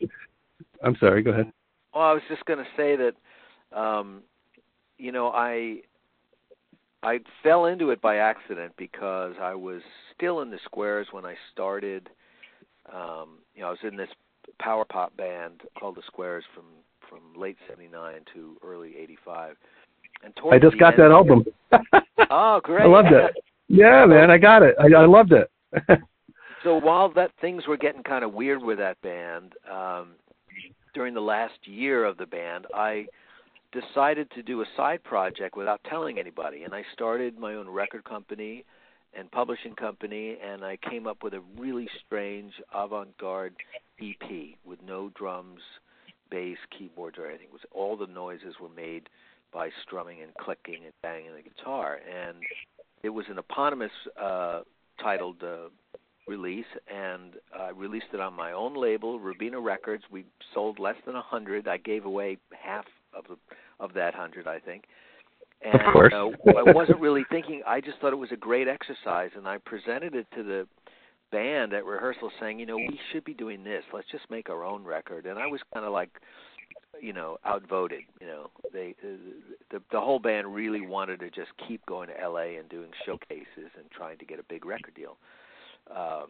I'm 0.83 0.95
sorry. 0.99 1.21
Go 1.23 1.31
ahead. 1.31 1.51
Well, 1.93 2.03
I 2.03 2.13
was 2.13 2.21
just 2.29 2.45
going 2.45 2.59
to 2.59 2.65
say 2.77 2.95
that, 2.95 3.77
um, 3.77 4.21
you 4.97 5.11
know, 5.11 5.27
I 5.29 5.81
I 7.03 7.19
fell 7.41 7.65
into 7.65 7.89
it 7.89 8.01
by 8.01 8.17
accident 8.17 8.73
because 8.77 9.33
I 9.41 9.55
was 9.55 9.81
still 10.15 10.41
in 10.41 10.51
the 10.51 10.59
squares 10.65 11.07
when 11.11 11.25
I 11.25 11.35
started. 11.51 12.09
Um, 12.93 13.39
you 13.55 13.61
know, 13.61 13.67
I 13.67 13.71
was 13.71 13.79
in 13.83 13.97
this 13.97 14.09
power 14.59 14.85
pop 14.85 15.15
band 15.17 15.61
called 15.79 15.95
the 15.95 16.03
Squares 16.07 16.43
from 16.53 16.65
from 17.09 17.39
late 17.39 17.57
'79 17.69 18.21
to 18.33 18.57
early 18.63 18.95
'85. 18.97 19.55
And 20.23 20.33
I 20.51 20.59
just 20.59 20.77
got 20.77 20.95
that 20.97 21.11
album. 21.11 21.43
oh, 22.29 22.61
great! 22.63 22.83
I 22.83 22.87
loved 22.87 23.11
it. 23.11 23.43
Yeah, 23.67 24.05
man, 24.05 24.29
I 24.29 24.37
got 24.37 24.61
it. 24.61 24.75
I, 24.79 24.93
I 25.01 25.05
loved 25.05 25.31
it. 25.31 25.49
so 26.63 26.77
while 26.77 27.11
that 27.13 27.31
things 27.39 27.65
were 27.67 27.77
getting 27.77 28.03
kind 28.03 28.23
of 28.23 28.33
weird 28.33 28.61
with 28.61 28.77
that 28.77 29.01
band, 29.01 29.53
um, 29.71 30.09
during 30.93 31.13
the 31.13 31.21
last 31.21 31.65
year 31.65 32.05
of 32.05 32.17
the 32.17 32.25
band, 32.25 32.67
I 32.73 33.07
decided 33.71 34.29
to 34.31 34.43
do 34.43 34.61
a 34.61 34.65
side 34.75 35.03
project 35.03 35.55
without 35.55 35.81
telling 35.89 36.19
anybody, 36.19 36.63
and 36.63 36.73
I 36.73 36.83
started 36.93 37.37
my 37.37 37.55
own 37.55 37.69
record 37.69 38.03
company 38.03 38.65
and 39.13 39.29
publishing 39.31 39.75
company, 39.75 40.37
and 40.43 40.63
I 40.63 40.77
came 40.77 41.07
up 41.07 41.23
with 41.23 41.33
a 41.33 41.41
really 41.57 41.89
strange 42.05 42.53
avant-garde 42.73 43.55
EP 44.01 44.57
with 44.65 44.79
no 44.85 45.09
drums, 45.15 45.61
bass, 46.29 46.57
keyboards, 46.77 47.17
or 47.17 47.27
anything. 47.27 47.47
It 47.47 47.53
was 47.53 47.61
all 47.71 47.97
the 47.97 48.07
noises 48.07 48.55
were 48.61 48.69
made 48.69 49.09
by 49.53 49.69
strumming 49.83 50.21
and 50.21 50.33
clicking 50.35 50.83
and 50.83 50.93
banging 51.01 51.33
the 51.35 51.41
guitar, 51.41 51.99
and 52.09 52.37
it 53.03 53.09
was 53.09 53.25
an 53.29 53.37
eponymous 53.37 53.91
uh, 54.21 54.61
titled 55.01 55.43
uh, 55.43 55.69
release, 56.31 56.71
and 56.87 57.33
I 57.57 57.69
released 57.69 58.07
it 58.13 58.21
on 58.21 58.33
my 58.33 58.53
own 58.53 58.73
label, 58.73 59.19
Rubina 59.19 59.59
Records. 59.59 60.03
We 60.09 60.25
sold 60.53 60.79
less 60.79 60.95
than 61.05 61.15
a 61.15 61.21
hundred. 61.21 61.67
I 61.67 61.77
gave 61.77 62.05
away 62.05 62.37
half 62.51 62.85
of 63.13 63.25
the 63.27 63.37
of 63.79 63.93
that 63.95 64.13
hundred, 64.15 64.47
I 64.47 64.59
think. 64.59 64.85
And 65.61 65.81
of 65.81 65.93
course. 65.93 66.13
uh, 66.13 66.29
I 66.57 66.71
wasn't 66.71 66.99
really 66.99 67.25
thinking. 67.29 67.61
I 67.67 67.81
just 67.81 67.99
thought 67.99 68.13
it 68.13 68.23
was 68.27 68.31
a 68.31 68.37
great 68.37 68.67
exercise, 68.67 69.31
and 69.35 69.47
I 69.47 69.57
presented 69.57 70.15
it 70.15 70.27
to 70.35 70.43
the 70.43 70.67
band 71.31 71.73
at 71.73 71.85
rehearsal, 71.85 72.31
saying, 72.39 72.59
you 72.59 72.65
know, 72.65 72.77
we 72.77 72.99
should 73.11 73.25
be 73.25 73.33
doing 73.33 73.63
this. 73.63 73.83
Let's 73.93 74.09
just 74.11 74.29
make 74.29 74.49
our 74.49 74.63
own 74.63 74.83
record. 74.83 75.25
And 75.25 75.37
I 75.37 75.47
was 75.47 75.61
kind 75.73 75.85
of 75.85 75.91
like, 75.91 76.09
you 77.01 77.13
know, 77.13 77.37
outvoted. 77.45 78.01
You 78.21 78.27
know, 78.27 78.51
they 78.73 78.95
the 79.71 79.81
the 79.91 79.99
whole 79.99 80.19
band 80.19 80.53
really 80.53 80.81
wanted 80.81 81.19
to 81.19 81.29
just 81.29 81.51
keep 81.67 81.85
going 81.85 82.07
to 82.09 82.19
L.A. 82.19 82.55
and 82.55 82.69
doing 82.69 82.91
showcases 83.05 83.71
and 83.77 83.89
trying 83.91 84.17
to 84.19 84.25
get 84.25 84.39
a 84.39 84.43
big 84.43 84.65
record 84.65 84.95
deal. 84.95 85.17
Um, 85.95 86.27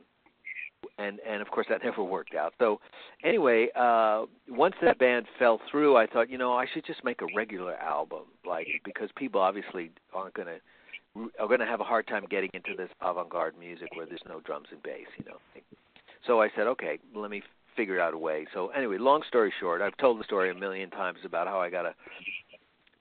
and 0.97 1.19
and 1.27 1.41
of 1.41 1.49
course 1.49 1.67
that 1.69 1.83
never 1.83 2.03
worked 2.03 2.35
out. 2.35 2.53
So 2.59 2.79
anyway, 3.23 3.69
uh 3.75 4.25
once 4.49 4.75
that 4.81 4.99
band 4.99 5.25
fell 5.39 5.59
through, 5.69 5.97
I 5.97 6.07
thought, 6.07 6.29
you 6.29 6.37
know, 6.37 6.53
I 6.53 6.65
should 6.73 6.85
just 6.85 7.03
make 7.03 7.21
a 7.21 7.27
regular 7.35 7.75
album, 7.75 8.23
like 8.45 8.67
because 8.83 9.09
people 9.15 9.41
obviously 9.41 9.91
aren't 10.13 10.33
going 10.33 10.47
to 10.47 10.59
are 11.39 11.47
going 11.47 11.59
to 11.59 11.65
have 11.65 11.81
a 11.81 11.85
hard 11.85 12.07
time 12.07 12.25
getting 12.29 12.49
into 12.53 12.73
this 12.77 12.89
avant-garde 13.01 13.55
music 13.59 13.89
where 13.95 14.05
there's 14.05 14.21
no 14.27 14.39
drums 14.39 14.67
and 14.71 14.81
bass, 14.81 15.07
you 15.17 15.25
know. 15.25 15.37
So 16.25 16.41
I 16.41 16.47
said, 16.55 16.67
okay, 16.67 16.99
let 17.13 17.29
me 17.29 17.41
figure 17.75 17.99
out 17.99 18.13
a 18.13 18.17
way. 18.17 18.47
So 18.53 18.69
anyway, 18.69 18.97
long 18.97 19.21
story 19.27 19.51
short, 19.59 19.81
I've 19.81 19.97
told 19.97 20.21
the 20.21 20.23
story 20.23 20.51
a 20.51 20.55
million 20.55 20.89
times 20.89 21.19
about 21.25 21.47
how 21.47 21.59
I 21.59 21.69
got 21.69 21.85
a 21.85 21.93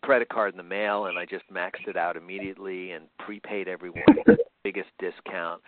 credit 0.03 0.29
card 0.29 0.53
in 0.53 0.57
the 0.57 0.65
mail 0.65 1.07
and 1.07 1.19
I 1.19 1.25
just 1.25 1.45
maxed 1.53 1.87
it 1.87 1.97
out 1.97 2.17
immediately 2.17 2.93
and 2.93 3.05
prepaid 3.19 3.69
everyone 3.69 4.03
biggest 4.65 4.89
discount 4.99 5.63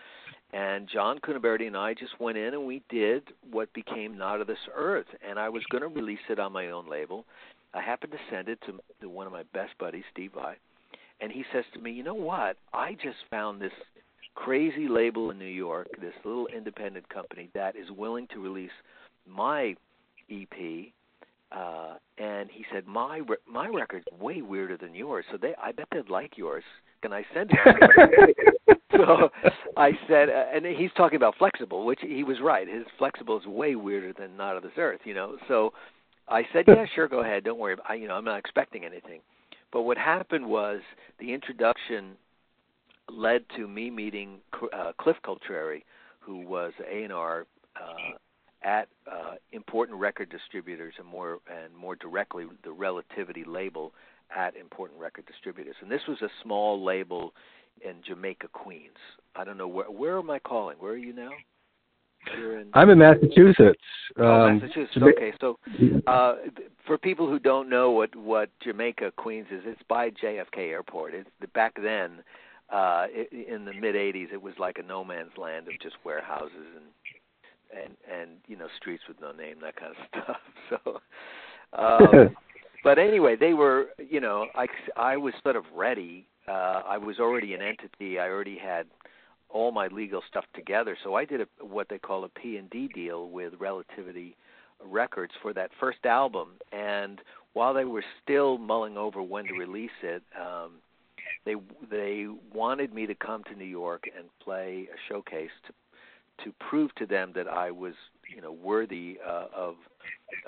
and 0.52 0.88
John 0.88 1.18
Cuniberti 1.18 1.66
and 1.66 1.76
I 1.76 1.94
just 1.94 2.21
went 2.21 2.37
in 2.37 2.52
and 2.52 2.66
we 2.66 2.82
did 2.90 3.23
what 3.50 3.73
became 3.73 4.18
Not 4.18 4.40
of 4.40 4.47
This 4.47 4.59
Earth. 4.75 5.06
And 5.26 5.38
I 5.38 5.49
was 5.49 5.62
going 5.71 5.82
to 5.82 5.88
release 5.88 6.21
it 6.28 6.38
on 6.38 6.52
my 6.52 6.71
own 6.71 6.88
label. 6.88 7.25
I 7.73 7.80
happened 7.80 8.12
to 8.12 8.18
send 8.30 8.49
it 8.49 8.59
to, 8.66 8.78
to 9.00 9.09
one 9.09 9.26
of 9.26 9.32
my 9.32 9.44
best 9.54 9.73
buddies, 9.78 10.04
Steve 10.12 10.32
Vai. 10.35 10.56
And 11.21 11.32
he 11.32 11.44
says 11.52 11.64
to 11.73 11.80
me, 11.80 11.92
You 11.92 12.02
know 12.02 12.14
what? 12.14 12.56
I 12.75 12.92
just 12.94 13.18
found 13.30 13.62
this 13.62 13.73
crazy 14.35 14.88
label 14.88 15.30
in 15.30 15.38
New 15.38 15.44
York, 15.44 15.88
this 16.00 16.14
little 16.25 16.49
independent 16.49 17.09
company 17.09 17.49
that 17.54 17.76
is 17.76 17.90
willing 17.90 18.26
to 18.35 18.40
release 18.40 18.71
my 19.26 19.75
EP. 20.30 20.92
Uh, 21.50 21.94
and 22.16 22.49
he 22.50 22.64
said, 22.73 22.87
"My 22.87 23.21
my 23.47 23.68
record's 23.68 24.06
way 24.18 24.40
weirder 24.40 24.78
than 24.78 24.94
yours, 24.94 25.26
so 25.30 25.37
they 25.37 25.54
I 25.62 25.73
bet 25.73 25.87
they'd 25.92 26.09
like 26.09 26.38
yours. 26.38 26.64
Can 27.02 27.12
I 27.12 27.25
send 27.35 27.50
it?" 27.52 28.37
so 28.92 29.28
I 29.76 29.92
said, 30.09 30.28
uh, 30.28 30.44
and 30.54 30.64
he's 30.64 30.90
talking 30.97 31.16
about 31.16 31.37
Flex-Able, 31.37 31.85
which 31.85 32.00
he 32.02 32.25
was 32.25 32.40
right. 32.40 32.68
His 32.68 32.85
Flex-Able 32.99 33.40
is 33.40 33.47
way 33.47 33.75
weirder 33.75 34.12
than 34.12 34.37
not 34.37 34.56
of 34.56 34.62
this 34.62 34.73
earth, 34.76 35.00
you 35.04 35.14
know. 35.14 35.37
So 35.49 35.73
I 36.28 36.42
said, 36.52 36.64
yeah, 36.68 36.87
sure, 36.94 37.09
go 37.09 37.21
ahead. 37.21 37.44
Don't 37.44 37.59
worry. 37.59 37.76
I, 37.88 37.94
you 37.94 38.09
know, 38.09 38.14
I'm 38.14 38.25
not 38.25 38.38
expecting 38.38 38.85
anything. 38.85 39.21
But 39.73 39.82
what 39.82 39.97
happened 39.97 40.47
was 40.47 40.80
the 41.18 41.32
introduction 41.32 42.12
led 43.11 43.44
to 43.56 43.66
me 43.66 43.90
meeting 43.90 44.38
uh, 44.73 44.92
Cliff 44.99 45.16
Cultreri, 45.25 45.82
who 46.21 46.40
was 46.40 46.73
A 46.90 47.02
and 47.02 47.12
R 47.12 47.47
uh, 47.76 48.16
at 48.62 48.88
uh, 49.11 49.35
important 49.52 49.99
record 49.99 50.30
distributors 50.30 50.94
and 50.99 51.06
more 51.06 51.38
and 51.50 51.75
more 51.75 51.97
directly 51.97 52.44
the 52.64 52.73
Relativity 52.73 53.44
label 53.44 53.92
at 54.37 54.57
important 54.57 55.01
record 55.01 55.27
distributors. 55.27 55.77
And 55.81 55.91
this 55.91 56.03
was 56.09 56.21
a 56.23 56.29
small 56.43 56.83
label 56.85 57.33
in 57.85 57.97
Jamaica, 58.07 58.49
Queens. 58.53 58.97
I 59.35 59.45
don't 59.45 59.57
know 59.57 59.69
where. 59.69 59.91
Where 59.91 60.19
am 60.19 60.31
I 60.31 60.39
calling? 60.39 60.77
Where 60.79 60.93
are 60.93 60.97
you 60.97 61.12
now? 61.12 61.31
You're 62.37 62.61
in. 62.61 62.69
I'm 62.75 62.91
in 62.91 62.99
Massachusetts. 62.99 63.81
Oh, 64.17 64.43
um, 64.43 64.59
Massachusetts. 64.59 65.03
Okay, 65.03 65.33
so 65.41 65.59
uh, 66.07 66.37
for 66.87 66.99
people 66.99 67.29
who 67.29 67.39
don't 67.39 67.69
know 67.69 67.91
what 67.91 68.15
what 68.15 68.51
Jamaica, 68.62 69.12
Queens 69.17 69.49
is, 69.51 69.62
it's 69.65 69.83
by 69.89 70.11
JFK 70.11 70.71
Airport. 70.71 71.15
It's 71.15 71.31
back 71.55 71.75
then. 71.83 72.23
Uh, 72.71 73.07
in 73.31 73.67
the 73.67 73.73
mid 73.75 73.95
'80s, 73.95 74.33
it 74.33 74.41
was 74.41 74.55
like 74.59 74.79
a 74.79 74.83
no 74.83 75.05
man's 75.05 75.37
land 75.37 75.69
of 75.69 75.75
just 75.83 75.97
warehouses 76.05 76.67
and 76.75 76.87
and 77.73 77.97
and 78.11 78.31
you 78.47 78.57
know 78.57 78.69
streets 78.77 79.03
with 79.09 79.21
no 79.21 79.33
name, 79.33 79.57
that 79.62 79.77
kind 79.77 79.93
of 79.93 80.23
stuff. 80.25 80.37
So, 80.71 81.01
um, 81.79 82.35
but 82.85 82.99
anyway, 82.99 83.37
they 83.37 83.55
were, 83.55 83.87
you 83.99 84.21
know, 84.21 84.47
I 84.55 84.67
I 84.97 85.17
was 85.17 85.35
sort 85.43 85.57
of 85.57 85.65
ready 85.75 86.27
uh, 86.49 86.83
I 86.87 86.99
was 86.99 87.19
already 87.21 87.55
an 87.55 87.62
entity. 87.62 88.19
I 88.19 88.29
already 88.29 88.59
had 88.59 88.87
all 89.49 89.71
my 89.71 89.87
legal 89.89 90.23
stuff 90.29 90.45
together. 90.55 90.97
So 91.05 91.15
I 91.15 91.25
did 91.25 91.43
a, 91.43 91.47
what 91.61 91.89
they 91.89 91.99
call 91.99 92.25
a 92.25 92.29
P 92.29 92.57
and 92.57 92.69
D 92.71 92.89
deal 92.89 93.29
with 93.29 93.55
Relativity 93.61 94.37
Records 94.85 95.33
for 95.41 95.53
that 95.53 95.71
first 95.79 96.05
album. 96.05 96.49
And 96.73 97.21
while 97.53 97.75
they 97.75 97.85
were 97.85 98.05
still 98.23 98.59
mulling 98.59 98.97
over 98.97 99.23
when 99.23 99.45
to 99.45 99.53
release 99.53 99.91
it, 100.03 100.23
um, 100.41 100.73
they 101.45 101.55
they 101.91 102.27
wanted 102.53 102.93
me 102.93 103.07
to 103.07 103.15
come 103.15 103.45
to 103.45 103.55
New 103.55 103.65
York 103.65 104.05
and 104.17 104.27
play 104.43 104.89
a 104.93 104.97
showcase 105.09 105.51
to 105.67 105.73
to 106.45 106.53
prove 106.59 106.93
to 106.97 107.07
them 107.07 107.33
that 107.35 107.47
I 107.47 107.71
was 107.71 107.95
you 108.35 108.41
know 108.41 108.53
worthy 108.53 109.19
uh, 109.25 109.47
of 109.55 109.77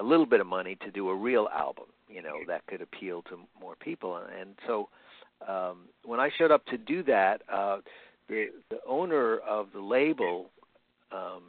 a 0.00 0.02
little 0.02 0.26
bit 0.26 0.40
of 0.40 0.46
money 0.46 0.76
to 0.82 0.90
do 0.90 1.08
a 1.10 1.14
real 1.14 1.48
album 1.54 1.84
you 2.14 2.22
know 2.22 2.36
that 2.46 2.66
could 2.66 2.80
appeal 2.80 3.22
to 3.22 3.38
more 3.60 3.74
people 3.76 4.16
and 4.40 4.54
so 4.66 4.88
um, 5.48 5.88
when 6.04 6.20
I 6.20 6.30
showed 6.36 6.50
up 6.50 6.64
to 6.66 6.78
do 6.78 7.02
that, 7.04 7.42
uh, 7.52 7.78
the 8.28 8.46
the 8.70 8.78
owner 8.86 9.38
of 9.38 9.68
the 9.74 9.80
label, 9.80 10.50
um, 11.12 11.42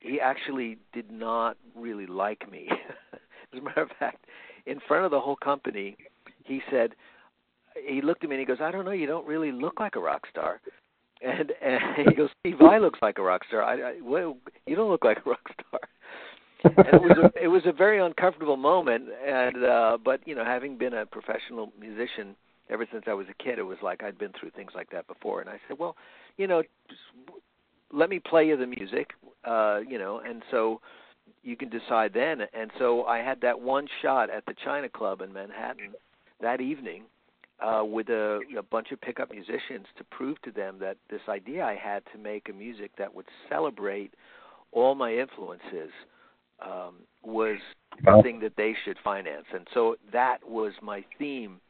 he 0.00 0.20
actually 0.20 0.78
did 0.92 1.10
not 1.10 1.56
really 1.76 2.06
like 2.06 2.50
me. 2.50 2.68
As 3.52 3.60
a 3.60 3.62
matter 3.62 3.82
of 3.82 3.90
fact, 3.98 4.24
in 4.66 4.78
front 4.88 5.04
of 5.04 5.10
the 5.10 5.20
whole 5.20 5.36
company, 5.36 5.96
he 6.44 6.62
said, 6.70 6.94
he 7.86 8.00
looked 8.00 8.24
at 8.24 8.30
me 8.30 8.36
and 8.36 8.40
he 8.40 8.46
goes, 8.46 8.62
"I 8.62 8.70
don't 8.70 8.84
know, 8.84 8.92
you 8.92 9.06
don't 9.06 9.26
really 9.26 9.52
look 9.52 9.80
like 9.80 9.96
a 9.96 10.00
rock 10.00 10.26
star." 10.30 10.60
And 11.20 11.52
and 11.62 11.80
he 12.08 12.14
goes, 12.14 12.30
"Steve 12.40 12.58
Vai 12.58 12.80
looks 12.80 13.00
like 13.02 13.18
a 13.18 13.22
rock 13.22 13.42
star. 13.46 13.62
I, 13.62 13.74
I 13.74 13.94
well, 14.02 14.38
you 14.66 14.76
don't 14.76 14.90
look 14.90 15.04
like 15.04 15.18
a 15.26 15.30
rock 15.30 15.50
star." 15.52 15.80
and 16.76 16.86
it 16.86 17.02
was 17.02 17.18
a, 17.18 17.44
it 17.44 17.48
was 17.48 17.62
a 17.66 17.72
very 17.72 18.00
uncomfortable 18.00 18.56
moment, 18.56 19.04
and 19.26 19.64
uh, 19.64 19.98
but 20.02 20.20
you 20.26 20.34
know, 20.34 20.44
having 20.44 20.76
been 20.76 20.94
a 20.94 21.06
professional 21.06 21.72
musician 21.78 22.36
ever 22.70 22.86
since 22.92 23.04
I 23.06 23.14
was 23.14 23.26
a 23.28 23.42
kid, 23.42 23.58
it 23.58 23.64
was 23.64 23.78
like 23.82 24.02
I'd 24.02 24.18
been 24.18 24.32
through 24.38 24.50
things 24.50 24.72
like 24.74 24.90
that 24.90 25.06
before. 25.06 25.40
And 25.40 25.50
I 25.50 25.58
said, 25.68 25.78
well, 25.78 25.96
you 26.36 26.46
know, 26.46 26.62
let 27.92 28.08
me 28.08 28.18
play 28.18 28.46
you 28.46 28.56
the 28.56 28.66
music, 28.66 29.10
uh, 29.44 29.80
you 29.86 29.98
know, 29.98 30.20
and 30.24 30.42
so 30.50 30.80
you 31.42 31.56
can 31.56 31.68
decide 31.68 32.12
then. 32.14 32.42
And 32.52 32.70
so 32.78 33.04
I 33.04 33.18
had 33.18 33.40
that 33.42 33.60
one 33.60 33.86
shot 34.00 34.30
at 34.30 34.46
the 34.46 34.54
China 34.64 34.88
Club 34.88 35.20
in 35.20 35.32
Manhattan 35.32 35.92
that 36.40 36.60
evening 36.60 37.04
uh, 37.60 37.84
with 37.84 38.08
a, 38.08 38.40
a 38.58 38.62
bunch 38.62 38.90
of 38.92 39.00
pickup 39.00 39.30
musicians 39.30 39.86
to 39.98 40.04
prove 40.04 40.40
to 40.42 40.50
them 40.50 40.78
that 40.80 40.96
this 41.10 41.20
idea 41.28 41.64
I 41.64 41.76
had 41.76 42.02
to 42.12 42.18
make 42.18 42.48
a 42.48 42.52
music 42.52 42.92
that 42.98 43.14
would 43.14 43.26
celebrate 43.48 44.14
all 44.72 44.94
my 44.94 45.14
influences 45.14 45.90
um, 46.64 46.94
was 47.22 47.58
the 48.04 48.20
thing 48.22 48.40
that 48.40 48.56
they 48.56 48.74
should 48.84 48.96
finance. 49.02 49.46
And 49.54 49.66
so 49.74 49.96
that 50.12 50.38
was 50.48 50.72
my 50.82 51.04
theme 51.18 51.60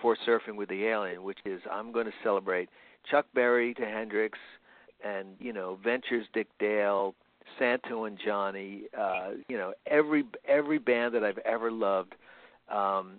for 0.00 0.16
Surfing 0.26 0.56
with 0.56 0.68
the 0.68 0.84
Alien, 0.86 1.22
which 1.22 1.38
is 1.44 1.60
I'm 1.70 1.92
going 1.92 2.06
to 2.06 2.12
celebrate 2.22 2.68
Chuck 3.10 3.26
Berry 3.34 3.74
to 3.74 3.84
Hendrix, 3.84 4.38
and 5.04 5.28
you 5.38 5.52
know 5.52 5.78
Ventures 5.82 6.26
Dick 6.32 6.48
Dale, 6.58 7.14
Santo 7.58 8.04
and 8.04 8.18
Johnny, 8.24 8.82
uh, 8.98 9.30
you 9.48 9.56
know, 9.56 9.72
every 9.86 10.24
every 10.46 10.78
band 10.78 11.14
that 11.14 11.24
I've 11.24 11.38
ever 11.38 11.70
loved. 11.70 12.14
Um, 12.70 13.18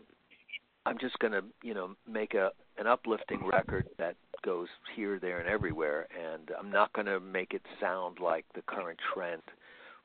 I'm 0.88 1.00
just 1.00 1.18
going 1.20 1.34
to, 1.34 1.44
you 1.64 1.74
know, 1.74 1.96
make 2.08 2.34
a 2.34 2.52
an 2.78 2.88
uplifting 2.88 3.46
record 3.46 3.88
that 3.98 4.16
goes 4.44 4.68
here, 4.96 5.18
there, 5.20 5.40
and 5.40 5.48
everywhere, 5.48 6.08
and 6.14 6.52
I'm 6.60 6.70
not 6.70 6.94
going 6.94 7.08
to 7.08 7.20
make 7.20 7.54
it 7.54 7.62
sound 7.80 8.20
like 8.20 8.46
the 8.54 8.62
current 8.64 9.00
trend 9.14 9.42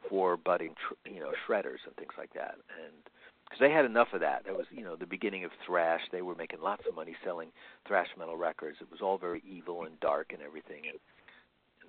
for 0.09 0.37
budding, 0.37 0.75
tr- 0.75 1.11
you 1.11 1.21
know, 1.21 1.33
shredders 1.47 1.83
and 1.87 1.95
things 1.97 2.12
like 2.19 2.33
that. 2.35 2.54
And 2.85 2.95
because 3.45 3.61
they 3.61 3.71
had 3.71 3.85
enough 3.85 4.09
of 4.12 4.21
that, 4.21 4.45
that 4.47 4.57
was, 4.57 4.66
you 4.71 4.85
know, 4.85 4.97
the 4.97 5.07
beginning 5.07 5.45
of 5.45 5.50
thrash. 5.66 6.00
They 6.12 6.23
were 6.23 6.35
making 6.35 6.61
lots 6.61 6.83
of 6.88 6.95
money 6.95 7.14
selling 7.25 7.49
thrash 7.87 8.07
metal 8.19 8.37
records. 8.37 8.78
It 8.80 8.90
was 8.90 9.00
all 9.02 9.19
very 9.19 9.42
evil 9.49 9.85
and 9.85 9.99
dark 10.00 10.33
and 10.33 10.40
everything. 10.42 10.83
And 10.90 10.99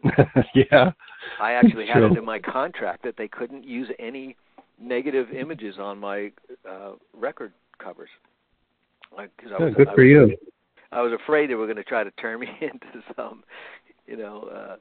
yeah. 0.56 0.92
I 1.40 1.54
actually 1.54 1.86
had 1.86 2.04
it 2.04 2.18
in 2.18 2.26
my 2.26 2.40
contract 2.40 3.04
that 3.04 3.16
they 3.18 3.28
couldn't 3.28 3.64
use 3.64 3.90
any 4.00 4.36
negative 4.80 5.28
images 5.32 5.76
on 5.80 6.00
my 6.00 6.32
uh 6.68 6.94
record 7.16 7.54
covers. 7.78 8.10
Because 9.12 9.52
I 9.60 9.64
was, 9.64 9.74
good 9.76 9.90
I 9.90 9.94
for 9.94 10.04
was, 10.04 10.10
you. 10.10 10.38
I 10.92 11.02
was 11.02 11.14
afraid 11.14 11.50
they 11.50 11.56
were 11.56 11.68
going 11.68 11.78
to 11.78 11.84
try 11.84 12.04
to 12.04 12.12
turn 12.12 12.40
me 12.40 12.48
into 12.60 13.04
some, 13.16 13.44
you 14.08 14.18
know, 14.18 14.50
uh 14.54 14.76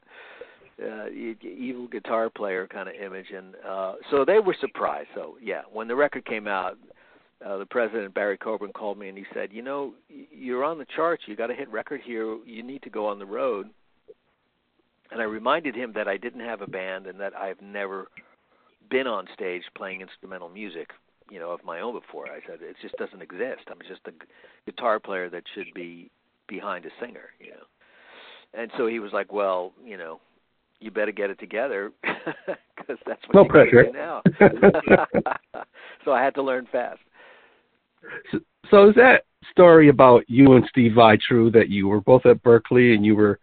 uh 0.81 1.09
evil 1.09 1.87
guitar 1.87 2.29
player 2.29 2.67
kind 2.67 2.89
of 2.89 2.95
image 2.95 3.27
and 3.35 3.55
uh 3.67 3.93
so 4.09 4.25
they 4.25 4.39
were 4.39 4.55
surprised. 4.59 5.09
So, 5.15 5.37
yeah, 5.41 5.61
when 5.71 5.87
the 5.87 5.95
record 5.95 6.25
came 6.25 6.47
out, 6.47 6.77
uh 7.45 7.57
the 7.57 7.65
president 7.65 8.13
Barry 8.13 8.37
Kobrin 8.37 8.73
called 8.73 8.97
me 8.97 9.09
and 9.09 9.17
he 9.17 9.25
said, 9.33 9.51
"You 9.51 9.61
know, 9.61 9.93
you're 10.09 10.63
on 10.63 10.77
the 10.77 10.87
charts. 10.95 11.23
You 11.27 11.35
got 11.35 11.51
a 11.51 11.55
hit 11.55 11.69
record 11.71 12.01
here. 12.03 12.37
You 12.45 12.63
need 12.63 12.83
to 12.83 12.89
go 12.89 13.07
on 13.07 13.19
the 13.19 13.25
road." 13.25 13.69
And 15.11 15.19
I 15.19 15.25
reminded 15.25 15.75
him 15.75 15.91
that 15.93 16.07
I 16.07 16.15
didn't 16.17 16.39
have 16.39 16.61
a 16.61 16.67
band 16.67 17.05
and 17.05 17.19
that 17.19 17.35
I've 17.35 17.61
never 17.61 18.07
been 18.89 19.07
on 19.07 19.27
stage 19.33 19.63
playing 19.75 20.01
instrumental 20.01 20.49
music 20.49 20.91
you 21.31 21.39
know 21.39 21.51
of 21.51 21.63
my 21.63 21.79
own 21.79 21.97
before. 21.99 22.27
I 22.27 22.39
said 22.45 22.59
it 22.61 22.75
just 22.81 22.97
doesn't 22.97 23.21
exist. 23.21 23.63
I'm 23.69 23.79
just 23.87 24.01
a 24.05 24.11
guitar 24.69 24.99
player 24.99 25.29
that 25.29 25.43
should 25.55 25.73
be 25.73 26.11
behind 26.47 26.85
a 26.85 26.89
singer, 26.99 27.29
you 27.39 27.51
know. 27.51 27.65
And 28.53 28.69
so 28.77 28.85
he 28.85 28.99
was 28.99 29.13
like, 29.13 29.31
"Well, 29.31 29.71
you 29.83 29.97
know, 29.97 30.19
you 30.81 30.91
better 30.91 31.11
get 31.11 31.29
it 31.29 31.39
together 31.39 31.91
because 32.03 32.97
that's 33.05 33.21
what 33.27 33.35
no 33.35 33.45
pressure 33.45 33.87
now." 33.93 34.21
so 36.05 36.11
I 36.11 36.23
had 36.23 36.35
to 36.35 36.43
learn 36.43 36.67
fast. 36.71 36.99
So, 38.31 38.39
so 38.69 38.89
is 38.89 38.95
that 38.95 39.23
story 39.51 39.89
about 39.89 40.23
you 40.27 40.53
and 40.53 40.65
Steve 40.69 40.93
Vai 40.95 41.17
true 41.17 41.51
that 41.51 41.69
you 41.69 41.87
were 41.87 42.01
both 42.01 42.25
at 42.25 42.43
Berklee 42.43 42.95
and 42.95 43.05
you 43.05 43.15
were 43.15 43.39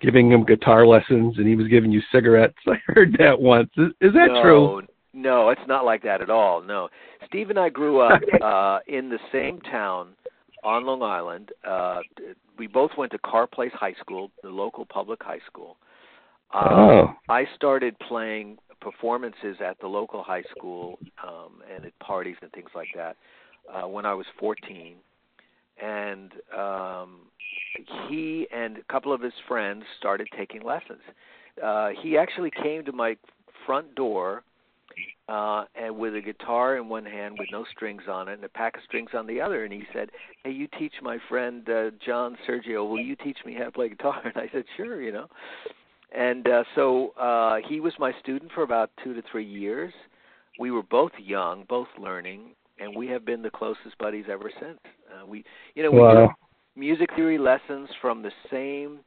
giving 0.00 0.30
him 0.30 0.44
guitar 0.44 0.86
lessons 0.86 1.36
and 1.38 1.46
he 1.46 1.54
was 1.54 1.68
giving 1.68 1.92
you 1.92 2.00
cigarettes? 2.12 2.58
I 2.66 2.76
heard 2.86 3.16
that 3.18 3.40
once. 3.40 3.70
Is, 3.76 3.88
is 4.00 4.12
that 4.14 4.28
no, 4.28 4.42
true? 4.42 4.82
No, 5.12 5.50
it's 5.50 5.60
not 5.66 5.84
like 5.84 6.02
that 6.04 6.22
at 6.22 6.30
all. 6.30 6.62
No, 6.62 6.88
Steve 7.26 7.50
and 7.50 7.58
I 7.58 7.68
grew 7.68 8.00
up 8.00 8.20
uh, 8.42 8.78
in 8.86 9.08
the 9.08 9.18
same 9.32 9.60
town 9.60 10.10
on 10.64 10.86
Long 10.86 11.02
Island. 11.02 11.50
Uh, 11.66 12.00
we 12.58 12.66
both 12.66 12.90
went 12.96 13.12
to 13.12 13.18
Carle 13.18 13.46
Place 13.46 13.72
High 13.74 13.94
School, 14.00 14.30
the 14.42 14.50
local 14.50 14.84
public 14.84 15.22
high 15.22 15.40
school. 15.46 15.76
Uh, 15.80 15.89
oh. 16.54 17.14
I 17.28 17.44
started 17.56 17.96
playing 18.08 18.58
performances 18.80 19.56
at 19.64 19.78
the 19.80 19.86
local 19.86 20.22
high 20.22 20.42
school 20.56 20.98
um, 21.26 21.62
and 21.74 21.84
at 21.84 21.98
parties 21.98 22.36
and 22.42 22.50
things 22.52 22.70
like 22.74 22.88
that 22.96 23.16
uh, 23.72 23.86
when 23.86 24.06
I 24.06 24.14
was 24.14 24.26
14. 24.38 24.96
And 25.82 26.32
um, 26.56 27.20
he 28.08 28.46
and 28.52 28.78
a 28.78 28.92
couple 28.92 29.12
of 29.12 29.20
his 29.20 29.32
friends 29.48 29.84
started 29.98 30.28
taking 30.36 30.62
lessons. 30.62 31.00
Uh, 31.62 31.90
he 32.02 32.16
actually 32.16 32.50
came 32.50 32.84
to 32.84 32.92
my 32.92 33.16
front 33.66 33.94
door 33.94 34.42
uh, 35.28 35.64
and 35.74 35.96
with 35.96 36.14
a 36.16 36.20
guitar 36.20 36.76
in 36.76 36.88
one 36.88 37.04
hand 37.04 37.36
with 37.38 37.48
no 37.52 37.64
strings 37.74 38.02
on 38.10 38.28
it 38.28 38.34
and 38.34 38.44
a 38.44 38.48
pack 38.48 38.76
of 38.76 38.82
strings 38.86 39.10
on 39.14 39.26
the 39.26 39.40
other. 39.40 39.64
And 39.64 39.72
he 39.72 39.84
said, 39.92 40.10
"Hey, 40.44 40.50
you 40.50 40.68
teach 40.78 40.94
my 41.02 41.18
friend 41.28 41.68
uh, 41.68 41.90
John 42.04 42.36
Sergio. 42.48 42.88
Will 42.88 42.98
you 42.98 43.16
teach 43.16 43.38
me 43.46 43.54
how 43.54 43.64
to 43.64 43.70
play 43.70 43.88
guitar?" 43.88 44.20
And 44.24 44.36
I 44.36 44.48
said, 44.52 44.64
"Sure," 44.76 45.00
you 45.00 45.12
know. 45.12 45.28
And 46.12 46.48
uh, 46.48 46.64
so 46.74 47.10
uh, 47.18 47.58
he 47.66 47.80
was 47.80 47.92
my 47.98 48.12
student 48.20 48.50
for 48.52 48.62
about 48.62 48.90
two 49.02 49.14
to 49.14 49.22
three 49.30 49.44
years. 49.44 49.92
We 50.58 50.70
were 50.70 50.82
both 50.82 51.12
young, 51.18 51.64
both 51.68 51.88
learning, 51.98 52.50
and 52.78 52.96
we 52.96 53.06
have 53.08 53.24
been 53.24 53.42
the 53.42 53.50
closest 53.50 53.96
buddies 53.98 54.24
ever 54.30 54.50
since. 54.60 54.78
Uh, 55.10 55.26
we, 55.26 55.44
you 55.74 55.82
know, 55.82 55.90
we 55.90 56.00
wow. 56.00 56.26
did 56.26 56.30
music 56.76 57.10
theory 57.14 57.38
lessons 57.38 57.88
from 58.00 58.22
the 58.22 58.32
same 58.50 59.00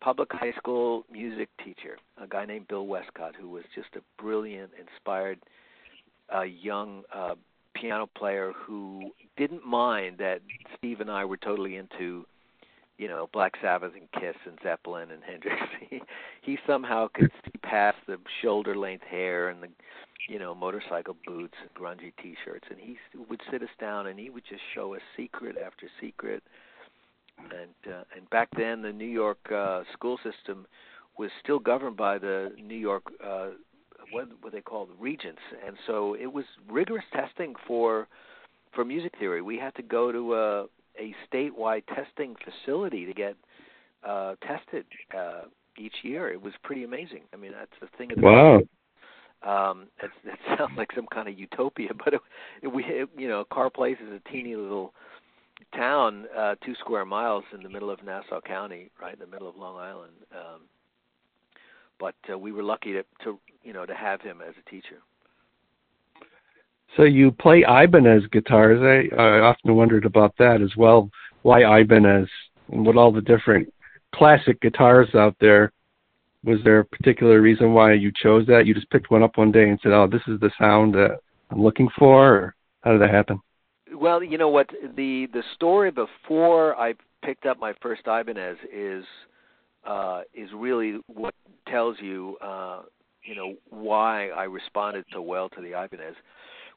public 0.00 0.28
high 0.32 0.52
school 0.52 1.04
music 1.10 1.48
teacher, 1.64 1.96
a 2.22 2.26
guy 2.26 2.44
named 2.44 2.68
Bill 2.68 2.86
Westcott, 2.86 3.34
who 3.40 3.48
was 3.48 3.64
just 3.74 3.88
a 3.96 4.22
brilliant, 4.22 4.70
inspired 4.78 5.38
uh, 6.34 6.42
young 6.42 7.02
uh, 7.12 7.34
piano 7.74 8.08
player 8.16 8.52
who 8.54 9.10
didn't 9.36 9.66
mind 9.66 10.18
that 10.18 10.40
Steve 10.76 11.00
and 11.00 11.10
I 11.10 11.24
were 11.24 11.36
totally 11.36 11.76
into, 11.76 12.26
you 12.98 13.08
know, 13.08 13.28
Black 13.32 13.54
Sabbath 13.62 13.92
and 13.94 14.10
Kiss 14.12 14.36
and 14.46 14.58
Zeppelin 14.62 15.10
and 15.10 15.22
Hendrix. 15.22 15.56
he, 16.44 16.58
somehow 16.66 17.08
could 17.14 17.30
see 17.44 17.58
past 17.62 17.96
the 18.06 18.18
shoulder 18.42 18.76
length 18.76 19.04
hair 19.04 19.48
and 19.48 19.62
the, 19.62 19.68
you 20.28 20.38
know, 20.38 20.54
motorcycle 20.54 21.16
boots 21.26 21.54
and 21.60 21.70
grungy 21.74 22.12
T-shirts, 22.22 22.66
and 22.70 22.78
he 22.78 22.96
would 23.28 23.40
sit 23.50 23.62
us 23.62 23.68
down 23.80 24.06
and 24.06 24.18
he 24.18 24.30
would 24.30 24.44
just 24.48 24.62
show 24.74 24.94
us 24.94 25.00
secret 25.16 25.56
after 25.64 25.88
secret. 26.00 26.42
And 27.38 27.92
uh, 27.92 28.04
and 28.16 28.30
back 28.30 28.48
then, 28.56 28.80
the 28.80 28.92
New 28.92 29.04
York 29.04 29.38
uh, 29.52 29.82
school 29.92 30.18
system 30.18 30.66
was 31.18 31.30
still 31.42 31.58
governed 31.58 31.96
by 31.96 32.18
the 32.18 32.52
New 32.62 32.76
York 32.76 33.02
uh, 33.24 33.48
what 34.12 34.28
what 34.40 34.52
they 34.52 34.60
call 34.60 34.86
the 34.86 34.94
regents, 35.00 35.40
and 35.66 35.76
so 35.86 36.14
it 36.14 36.32
was 36.32 36.44
rigorous 36.70 37.04
testing 37.12 37.54
for 37.66 38.06
for 38.72 38.84
music 38.84 39.12
theory. 39.18 39.42
We 39.42 39.58
had 39.58 39.74
to 39.76 39.82
go 39.82 40.12
to 40.12 40.34
a 40.34 40.62
a 40.98 41.14
statewide 41.28 41.82
testing 41.86 42.36
facility 42.44 43.04
to 43.04 43.12
get 43.12 43.36
uh, 44.06 44.36
tested 44.46 44.86
uh, 45.16 45.42
each 45.78 45.96
year. 46.02 46.30
It 46.30 46.40
was 46.40 46.52
pretty 46.62 46.84
amazing. 46.84 47.22
I 47.32 47.36
mean, 47.36 47.52
that's 47.52 47.72
the 47.80 47.88
thing. 47.98 48.12
Of 48.12 48.18
the 48.18 48.24
wow. 48.24 48.60
Um, 49.42 49.88
it, 50.02 50.10
it 50.24 50.38
sounds 50.58 50.72
like 50.76 50.90
some 50.94 51.06
kind 51.12 51.28
of 51.28 51.38
utopia, 51.38 51.90
but 52.04 52.14
it, 52.14 52.20
it, 52.62 52.68
we, 52.68 52.84
it, 52.84 53.08
you 53.16 53.28
know, 53.28 53.44
Carle 53.52 53.70
Place 53.70 53.98
is 54.04 54.12
a 54.12 54.30
teeny 54.30 54.56
little 54.56 54.94
town, 55.76 56.26
uh, 56.36 56.54
two 56.64 56.74
square 56.76 57.04
miles 57.04 57.44
in 57.52 57.62
the 57.62 57.68
middle 57.68 57.90
of 57.90 58.02
Nassau 58.02 58.40
County, 58.40 58.90
right 59.00 59.14
in 59.14 59.20
the 59.20 59.26
middle 59.26 59.48
of 59.48 59.56
Long 59.56 59.76
Island. 59.76 60.12
Um, 60.32 60.62
but 62.00 62.14
uh, 62.32 62.38
we 62.38 62.52
were 62.52 62.62
lucky 62.62 62.92
to, 62.92 63.04
to 63.24 63.38
you 63.62 63.72
know 63.72 63.86
to 63.86 63.94
have 63.94 64.20
him 64.20 64.40
as 64.46 64.54
a 64.58 64.70
teacher. 64.70 64.98
So 66.96 67.02
you 67.02 67.32
play 67.32 67.64
Ibanez 67.66 68.24
guitars. 68.30 68.80
I, 68.80 69.14
I 69.20 69.40
often 69.40 69.74
wondered 69.74 70.04
about 70.04 70.34
that 70.38 70.62
as 70.62 70.76
well. 70.76 71.10
Why 71.42 71.80
Ibanez 71.80 72.28
and 72.70 72.86
what 72.86 72.96
all 72.96 73.12
the 73.12 73.20
different 73.20 73.72
classic 74.14 74.60
guitars 74.60 75.14
out 75.14 75.36
there? 75.40 75.72
Was 76.44 76.58
there 76.64 76.80
a 76.80 76.84
particular 76.84 77.40
reason 77.40 77.72
why 77.72 77.94
you 77.94 78.12
chose 78.22 78.46
that? 78.46 78.66
You 78.66 78.74
just 78.74 78.90
picked 78.90 79.10
one 79.10 79.22
up 79.22 79.38
one 79.38 79.50
day 79.50 79.68
and 79.68 79.78
said, 79.82 79.92
"Oh, 79.92 80.06
this 80.06 80.22
is 80.26 80.38
the 80.40 80.50
sound 80.58 80.94
that 80.94 81.18
I'm 81.50 81.62
looking 81.62 81.88
for," 81.98 82.36
or 82.36 82.54
how 82.82 82.92
did 82.92 83.00
that 83.00 83.10
happen? 83.10 83.40
Well, 83.94 84.22
you 84.22 84.38
know 84.38 84.48
what 84.48 84.68
the 84.96 85.26
the 85.32 85.42
story 85.54 85.90
before 85.90 86.76
I 86.76 86.94
picked 87.24 87.46
up 87.46 87.58
my 87.58 87.72
first 87.80 88.02
Ibanez 88.06 88.58
is 88.72 89.04
uh, 89.86 90.22
is 90.34 90.50
really 90.54 90.98
what 91.06 91.34
tells 91.68 91.96
you, 92.00 92.36
uh, 92.40 92.82
you 93.22 93.34
know, 93.34 93.54
why 93.70 94.28
I 94.30 94.44
responded 94.44 95.04
so 95.12 95.22
well 95.22 95.48
to 95.50 95.60
the 95.60 95.72
Ibanez, 95.72 96.14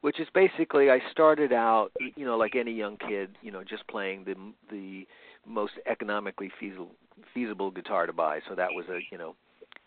which 0.02 0.20
is 0.20 0.28
basically 0.34 0.90
I 0.90 1.00
started 1.12 1.52
out, 1.52 1.92
you 2.16 2.26
know, 2.26 2.38
like 2.38 2.56
any 2.56 2.72
young 2.72 2.98
kid, 2.98 3.36
you 3.42 3.52
know, 3.52 3.64
just 3.64 3.88
playing 3.88 4.24
the 4.26 4.36
the 4.70 5.08
most 5.48 5.74
economically 5.86 6.52
feasible 6.60 6.92
feasible 7.34 7.72
guitar 7.72 8.06
to 8.06 8.14
buy. 8.14 8.40
So 8.48 8.56
that 8.56 8.70
was 8.74 8.86
a, 8.90 9.00
you 9.12 9.18
know, 9.18 9.36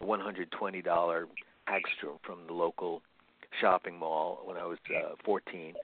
$120 0.03 0.47
Hagstrom 1.69 2.19
from 2.23 2.47
the 2.47 2.53
local 2.53 3.03
shopping 3.61 3.99
mall 3.99 4.41
when 4.45 4.57
I 4.57 4.65
was 4.65 4.79
uh, 4.97 5.15
14. 5.25 5.75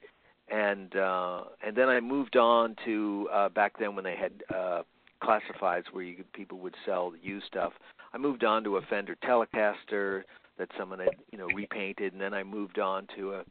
And 0.49 0.95
uh 0.95 1.43
and 1.65 1.75
then 1.75 1.89
I 1.89 1.99
moved 1.99 2.37
on 2.37 2.75
to 2.85 3.27
uh 3.33 3.49
back 3.49 3.77
then 3.79 3.95
when 3.95 4.05
they 4.05 4.15
had 4.15 4.31
uh 4.53 4.83
classifieds 5.21 5.85
where 5.91 6.03
you 6.03 6.15
could, 6.15 6.31
people 6.33 6.59
would 6.59 6.75
sell 6.85 7.13
used 7.21 7.47
stuff. 7.47 7.73
I 8.13 8.17
moved 8.17 8.43
on 8.43 8.63
to 8.63 8.77
a 8.77 8.81
Fender 8.83 9.17
Telecaster 9.23 10.23
that 10.57 10.69
someone 10.77 10.99
had, 10.99 11.15
you 11.31 11.37
know, 11.37 11.47
repainted, 11.53 12.13
and 12.13 12.21
then 12.21 12.33
I 12.33 12.43
moved 12.43 12.79
on 12.79 13.07
to 13.15 13.33
a 13.33 13.43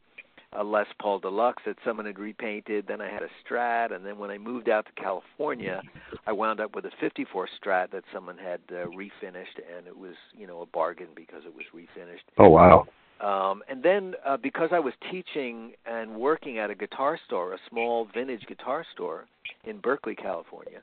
a 0.53 0.63
Les 0.63 0.85
Paul 0.99 1.19
Deluxe 1.19 1.61
that 1.65 1.77
someone 1.85 2.05
had 2.05 2.19
repainted. 2.19 2.85
Then 2.87 3.01
I 3.01 3.09
had 3.09 3.21
a 3.21 3.29
Strat, 3.43 3.93
and 3.93 4.05
then 4.05 4.17
when 4.17 4.29
I 4.29 4.37
moved 4.37 4.69
out 4.69 4.85
to 4.85 4.91
California, 5.01 5.81
I 6.25 6.31
wound 6.31 6.59
up 6.59 6.75
with 6.75 6.85
a 6.85 6.91
'54 6.99 7.47
Strat 7.61 7.91
that 7.91 8.03
someone 8.13 8.37
had 8.37 8.61
uh, 8.71 8.87
refinished, 8.87 9.59
and 9.75 9.87
it 9.87 9.97
was, 9.97 10.15
you 10.37 10.47
know, 10.47 10.61
a 10.61 10.65
bargain 10.65 11.07
because 11.15 11.43
it 11.45 11.53
was 11.53 11.65
refinished. 11.75 12.23
Oh 12.37 12.49
wow! 12.49 12.87
Um, 13.19 13.63
and 13.67 13.83
then 13.83 14.13
uh, 14.25 14.37
because 14.37 14.69
I 14.71 14.79
was 14.79 14.93
teaching 15.11 15.73
and 15.85 16.15
working 16.15 16.59
at 16.59 16.69
a 16.69 16.75
guitar 16.75 17.19
store, 17.25 17.53
a 17.53 17.57
small 17.69 18.07
vintage 18.13 18.45
guitar 18.47 18.85
store 18.93 19.25
in 19.65 19.79
Berkeley, 19.79 20.15
California, 20.15 20.81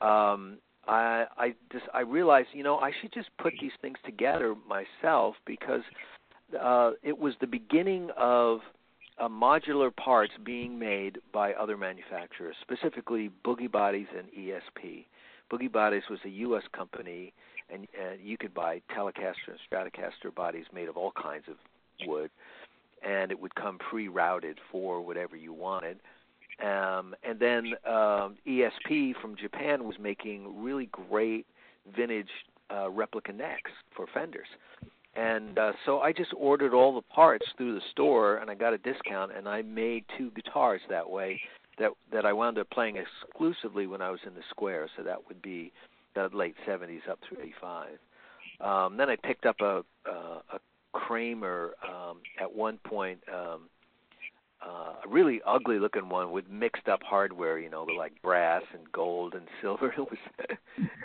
um, 0.00 0.58
I 0.86 1.26
I 1.36 1.54
just 1.72 1.84
I 1.94 2.00
realized 2.00 2.48
you 2.52 2.62
know 2.62 2.78
I 2.78 2.92
should 3.00 3.12
just 3.12 3.30
put 3.38 3.54
these 3.60 3.72
things 3.80 3.96
together 4.04 4.54
myself 4.68 5.36
because 5.46 5.82
uh, 6.60 6.92
it 7.02 7.18
was 7.18 7.34
the 7.40 7.46
beginning 7.46 8.10
of 8.16 8.60
uh, 9.18 9.28
modular 9.28 9.94
parts 9.94 10.32
being 10.44 10.78
made 10.78 11.18
by 11.32 11.52
other 11.54 11.76
manufacturers, 11.76 12.56
specifically 12.60 13.30
Boogie 13.44 13.70
Bodies 13.70 14.06
and 14.16 14.28
ESP. 14.32 15.04
Boogie 15.50 15.70
Bodies 15.70 16.02
was 16.10 16.18
a 16.24 16.30
U.S. 16.30 16.62
company, 16.72 17.32
and, 17.70 17.86
and 18.00 18.20
you 18.22 18.36
could 18.36 18.54
buy 18.54 18.80
Telecaster 18.96 19.48
and 19.48 19.58
Stratocaster 19.70 20.34
bodies 20.34 20.64
made 20.72 20.88
of 20.88 20.96
all 20.96 21.12
kinds 21.12 21.44
of 21.48 21.56
wood, 22.06 22.30
and 23.06 23.30
it 23.30 23.40
would 23.40 23.54
come 23.54 23.78
pre-routed 23.78 24.58
for 24.70 25.00
whatever 25.02 25.36
you 25.36 25.52
wanted. 25.52 25.98
Um, 26.62 27.14
and 27.22 27.38
then 27.40 27.72
um, 27.86 28.36
ESP 28.46 29.14
from 29.20 29.36
Japan 29.36 29.84
was 29.84 29.96
making 30.00 30.62
really 30.62 30.88
great 30.92 31.46
vintage 31.96 32.28
uh, 32.70 32.88
replica 32.90 33.32
necks 33.32 33.70
for 33.94 34.06
Fenders. 34.14 34.46
And 35.14 35.58
uh, 35.58 35.72
so 35.84 36.00
I 36.00 36.12
just 36.12 36.32
ordered 36.36 36.72
all 36.72 36.94
the 36.94 37.02
parts 37.02 37.44
through 37.56 37.74
the 37.74 37.82
store, 37.90 38.36
and 38.36 38.50
I 38.50 38.54
got 38.54 38.72
a 38.72 38.78
discount, 38.78 39.32
and 39.36 39.46
I 39.46 39.62
made 39.62 40.04
two 40.16 40.30
guitars 40.30 40.80
that 40.88 41.08
way. 41.08 41.40
That 41.78 41.90
that 42.12 42.24
I 42.26 42.32
wound 42.32 42.58
up 42.58 42.68
playing 42.70 42.96
exclusively 42.96 43.86
when 43.86 44.02
I 44.02 44.10
was 44.10 44.20
in 44.26 44.34
the 44.34 44.42
Square. 44.50 44.88
So 44.96 45.02
that 45.02 45.26
would 45.28 45.40
be 45.42 45.72
the 46.14 46.28
late 46.32 46.54
'70s 46.66 47.08
up 47.10 47.18
through 47.28 47.38
'85. 47.42 47.88
Um, 48.60 48.96
then 48.96 49.10
I 49.10 49.16
picked 49.16 49.46
up 49.46 49.56
a 49.60 49.82
uh, 50.06 50.40
a 50.54 50.58
Kramer 50.92 51.74
um, 51.86 52.18
at 52.40 52.54
one 52.54 52.78
point. 52.78 53.20
Um, 53.32 53.62
uh, 54.66 54.94
a 55.04 55.08
really 55.08 55.40
ugly 55.46 55.78
looking 55.78 56.08
one 56.08 56.30
with 56.30 56.48
mixed 56.48 56.88
up 56.88 57.00
hardware, 57.02 57.58
you 57.58 57.70
know, 57.70 57.84
like 57.84 58.20
brass 58.22 58.62
and 58.72 58.90
gold 58.92 59.34
and 59.34 59.46
silver. 59.60 59.92
It 59.92 59.98
was 59.98 60.18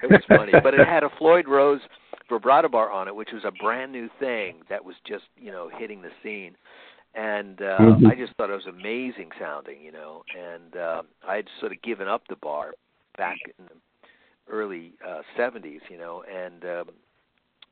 it 0.03 0.09
was 0.09 0.21
funny, 0.27 0.53
but 0.63 0.73
it 0.73 0.87
had 0.87 1.03
a 1.03 1.09
Floyd 1.17 1.47
Rose 1.47 1.81
vibrato 2.29 2.67
bar 2.69 2.91
on 2.91 3.07
it, 3.07 3.15
which 3.15 3.29
was 3.33 3.43
a 3.45 3.51
brand 3.51 3.91
new 3.91 4.09
thing 4.19 4.57
that 4.69 4.83
was 4.83 4.95
just 5.07 5.25
you 5.37 5.51
know 5.51 5.69
hitting 5.77 6.01
the 6.01 6.11
scene, 6.21 6.55
and 7.15 7.61
uh, 7.61 7.77
mm-hmm. 7.79 8.07
I 8.07 8.15
just 8.15 8.33
thought 8.35 8.49
it 8.49 8.53
was 8.53 8.67
amazing 8.67 9.29
sounding, 9.39 9.81
you 9.81 9.91
know, 9.91 10.23
and 10.37 10.75
uh, 10.75 11.01
I 11.27 11.37
had 11.37 11.45
sort 11.59 11.71
of 11.71 11.81
given 11.81 12.07
up 12.07 12.23
the 12.29 12.35
bar 12.35 12.73
back 13.17 13.37
in 13.57 13.65
the 13.65 13.71
early 14.49 14.93
uh, 15.05 15.21
70s, 15.37 15.79
you 15.89 15.97
know, 15.97 16.23
and 16.23 16.63
um, 16.63 16.89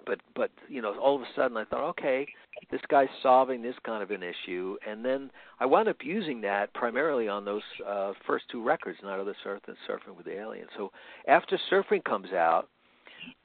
but 0.06 0.20
but 0.36 0.52
you 0.68 0.82
know 0.82 0.98
all 1.00 1.16
of 1.16 1.22
a 1.22 1.28
sudden 1.36 1.58
I 1.58 1.66
thought 1.66 1.90
okay 1.90 2.28
this 2.72 2.82
guy's 2.90 3.10
solving 3.22 3.62
this 3.62 3.76
kind 3.86 4.02
of 4.02 4.12
an 4.12 4.24
issue. 4.24 4.78
And 4.88 5.04
then 5.04 5.30
I 5.60 5.66
wound 5.66 5.88
up 5.88 5.98
using 6.04 6.42
that 6.42 6.74
primarily 6.74 7.28
on 7.28 7.46
those 7.46 7.62
uh 7.86 8.14
first 8.26 8.46
two 8.52 8.64
records 8.64 8.98
Not 9.04 9.20
of 9.20 9.28
Surf 9.44 9.62
and 9.68 9.78
Surfing 9.88 10.16
with 10.16 10.26
the 10.26 10.38
Alien 10.40 10.68
so 10.78 10.92
after 11.28 11.60
Surfing 11.72 12.04
comes 12.04 12.32
out 12.32 12.68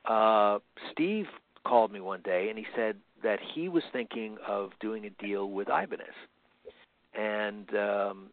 uh 0.05 0.59
Steve 0.93 1.27
called 1.67 1.93
me 1.93 2.01
one 2.01 2.23
day 2.23 2.49
and 2.49 2.59
he 2.59 2.67
said 2.75 2.97
that 3.23 3.39
he 3.55 3.69
was 3.69 3.83
thinking 3.93 4.37
of 4.47 4.71
doing 4.81 5.05
a 5.05 5.11
deal 5.23 5.51
with 5.51 5.69
Ibanez. 5.69 6.09
And 7.15 7.69
um 7.77 8.31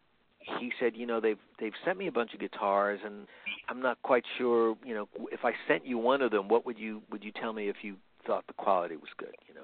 he 0.60 0.72
said, 0.80 0.94
you 0.96 1.06
know, 1.06 1.20
they've 1.20 1.40
they've 1.60 1.74
sent 1.84 1.98
me 1.98 2.08
a 2.08 2.12
bunch 2.12 2.34
of 2.34 2.40
guitars, 2.40 3.02
and 3.04 3.28
I'm 3.68 3.82
not 3.82 4.02
quite 4.02 4.24
sure, 4.38 4.78
you 4.86 4.96
know, 4.96 5.10
if 5.30 5.44
I 5.44 5.52
sent 5.68 5.86
you 5.86 5.98
one 5.98 6.22
of 6.22 6.32
them, 6.32 6.48
what 6.48 6.66
would 6.66 6.80
you 6.80 7.02
would 7.12 7.22
you 7.22 7.34
tell 7.34 7.52
me 7.52 7.68
if 7.68 7.76
you 7.82 7.98
thought 8.28 8.46
the 8.48 8.54
quality 8.54 8.96
was 8.96 9.10
good, 9.18 9.36
you 9.48 9.56
know. 9.56 9.62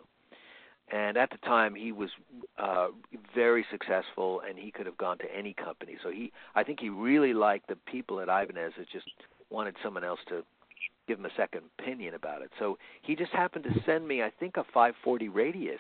And 0.91 1.17
at 1.17 1.31
the 1.31 1.37
time, 1.37 1.75
he 1.75 1.91
was 1.91 2.09
uh, 2.57 2.87
very 3.33 3.65
successful, 3.71 4.41
and 4.47 4.57
he 4.57 4.71
could 4.71 4.85
have 4.85 4.97
gone 4.97 5.17
to 5.19 5.25
any 5.35 5.53
company. 5.53 5.97
So 6.03 6.09
he, 6.09 6.31
I 6.55 6.63
think, 6.63 6.79
he 6.79 6.89
really 6.89 7.33
liked 7.33 7.67
the 7.67 7.75
people 7.75 8.19
at 8.19 8.27
Ibanez 8.27 8.73
that 8.77 8.89
just 8.91 9.09
wanted 9.49 9.75
someone 9.83 10.03
else 10.03 10.19
to 10.29 10.43
give 11.07 11.19
him 11.19 11.25
a 11.25 11.33
second 11.35 11.63
opinion 11.79 12.13
about 12.13 12.41
it. 12.41 12.51
So 12.59 12.77
he 13.01 13.15
just 13.15 13.31
happened 13.31 13.65
to 13.65 13.83
send 13.85 14.07
me, 14.07 14.21
I 14.21 14.31
think, 14.39 14.57
a 14.57 14.63
540 14.63 15.29
radius 15.29 15.79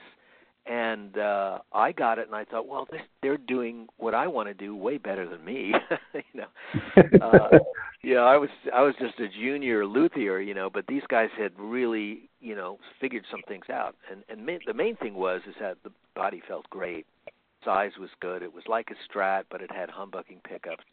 and 0.65 1.17
uh 1.17 1.59
I 1.73 1.91
got 1.91 2.19
it 2.19 2.27
and 2.27 2.35
I 2.35 2.45
thought, 2.45 2.67
well, 2.67 2.87
this, 2.91 3.01
they're 3.21 3.37
doing 3.37 3.87
what 3.97 4.13
I 4.13 4.27
want 4.27 4.47
to 4.47 4.53
do 4.53 4.75
way 4.75 4.97
better 4.97 5.27
than 5.27 5.43
me, 5.43 5.73
you 6.13 6.41
know. 6.41 6.47
Uh 7.21 7.59
you 8.01 8.15
know, 8.15 8.25
I 8.25 8.37
was 8.37 8.49
I 8.73 8.81
was 8.81 8.95
just 8.99 9.19
a 9.19 9.27
junior 9.27 9.85
luthier, 9.85 10.39
you 10.39 10.53
know, 10.53 10.69
but 10.69 10.85
these 10.87 11.03
guys 11.09 11.29
had 11.37 11.51
really, 11.57 12.29
you 12.41 12.55
know, 12.55 12.79
figured 12.99 13.25
some 13.29 13.41
things 13.47 13.65
out. 13.71 13.95
And 14.11 14.23
and 14.29 14.45
ma- 14.45 14.63
the 14.65 14.73
main 14.73 14.95
thing 14.97 15.15
was 15.15 15.41
is 15.47 15.55
that 15.59 15.77
the 15.83 15.91
body 16.15 16.41
felt 16.47 16.69
great. 16.69 17.05
Size 17.65 17.93
was 17.99 18.09
good. 18.19 18.43
It 18.43 18.53
was 18.53 18.65
like 18.67 18.89
a 18.91 19.17
Strat, 19.17 19.43
but 19.49 19.61
it 19.61 19.71
had 19.71 19.89
humbucking 19.89 20.43
pickups. 20.43 20.83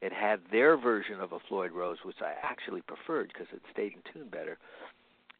It 0.00 0.12
had 0.12 0.40
their 0.52 0.76
version 0.76 1.20
of 1.20 1.32
a 1.32 1.38
Floyd 1.48 1.72
Rose, 1.72 1.98
which 2.04 2.20
I 2.20 2.34
actually 2.42 2.82
preferred 2.82 3.32
because 3.32 3.48
it 3.52 3.62
stayed 3.72 3.94
in 3.94 4.00
tune 4.12 4.28
better. 4.28 4.58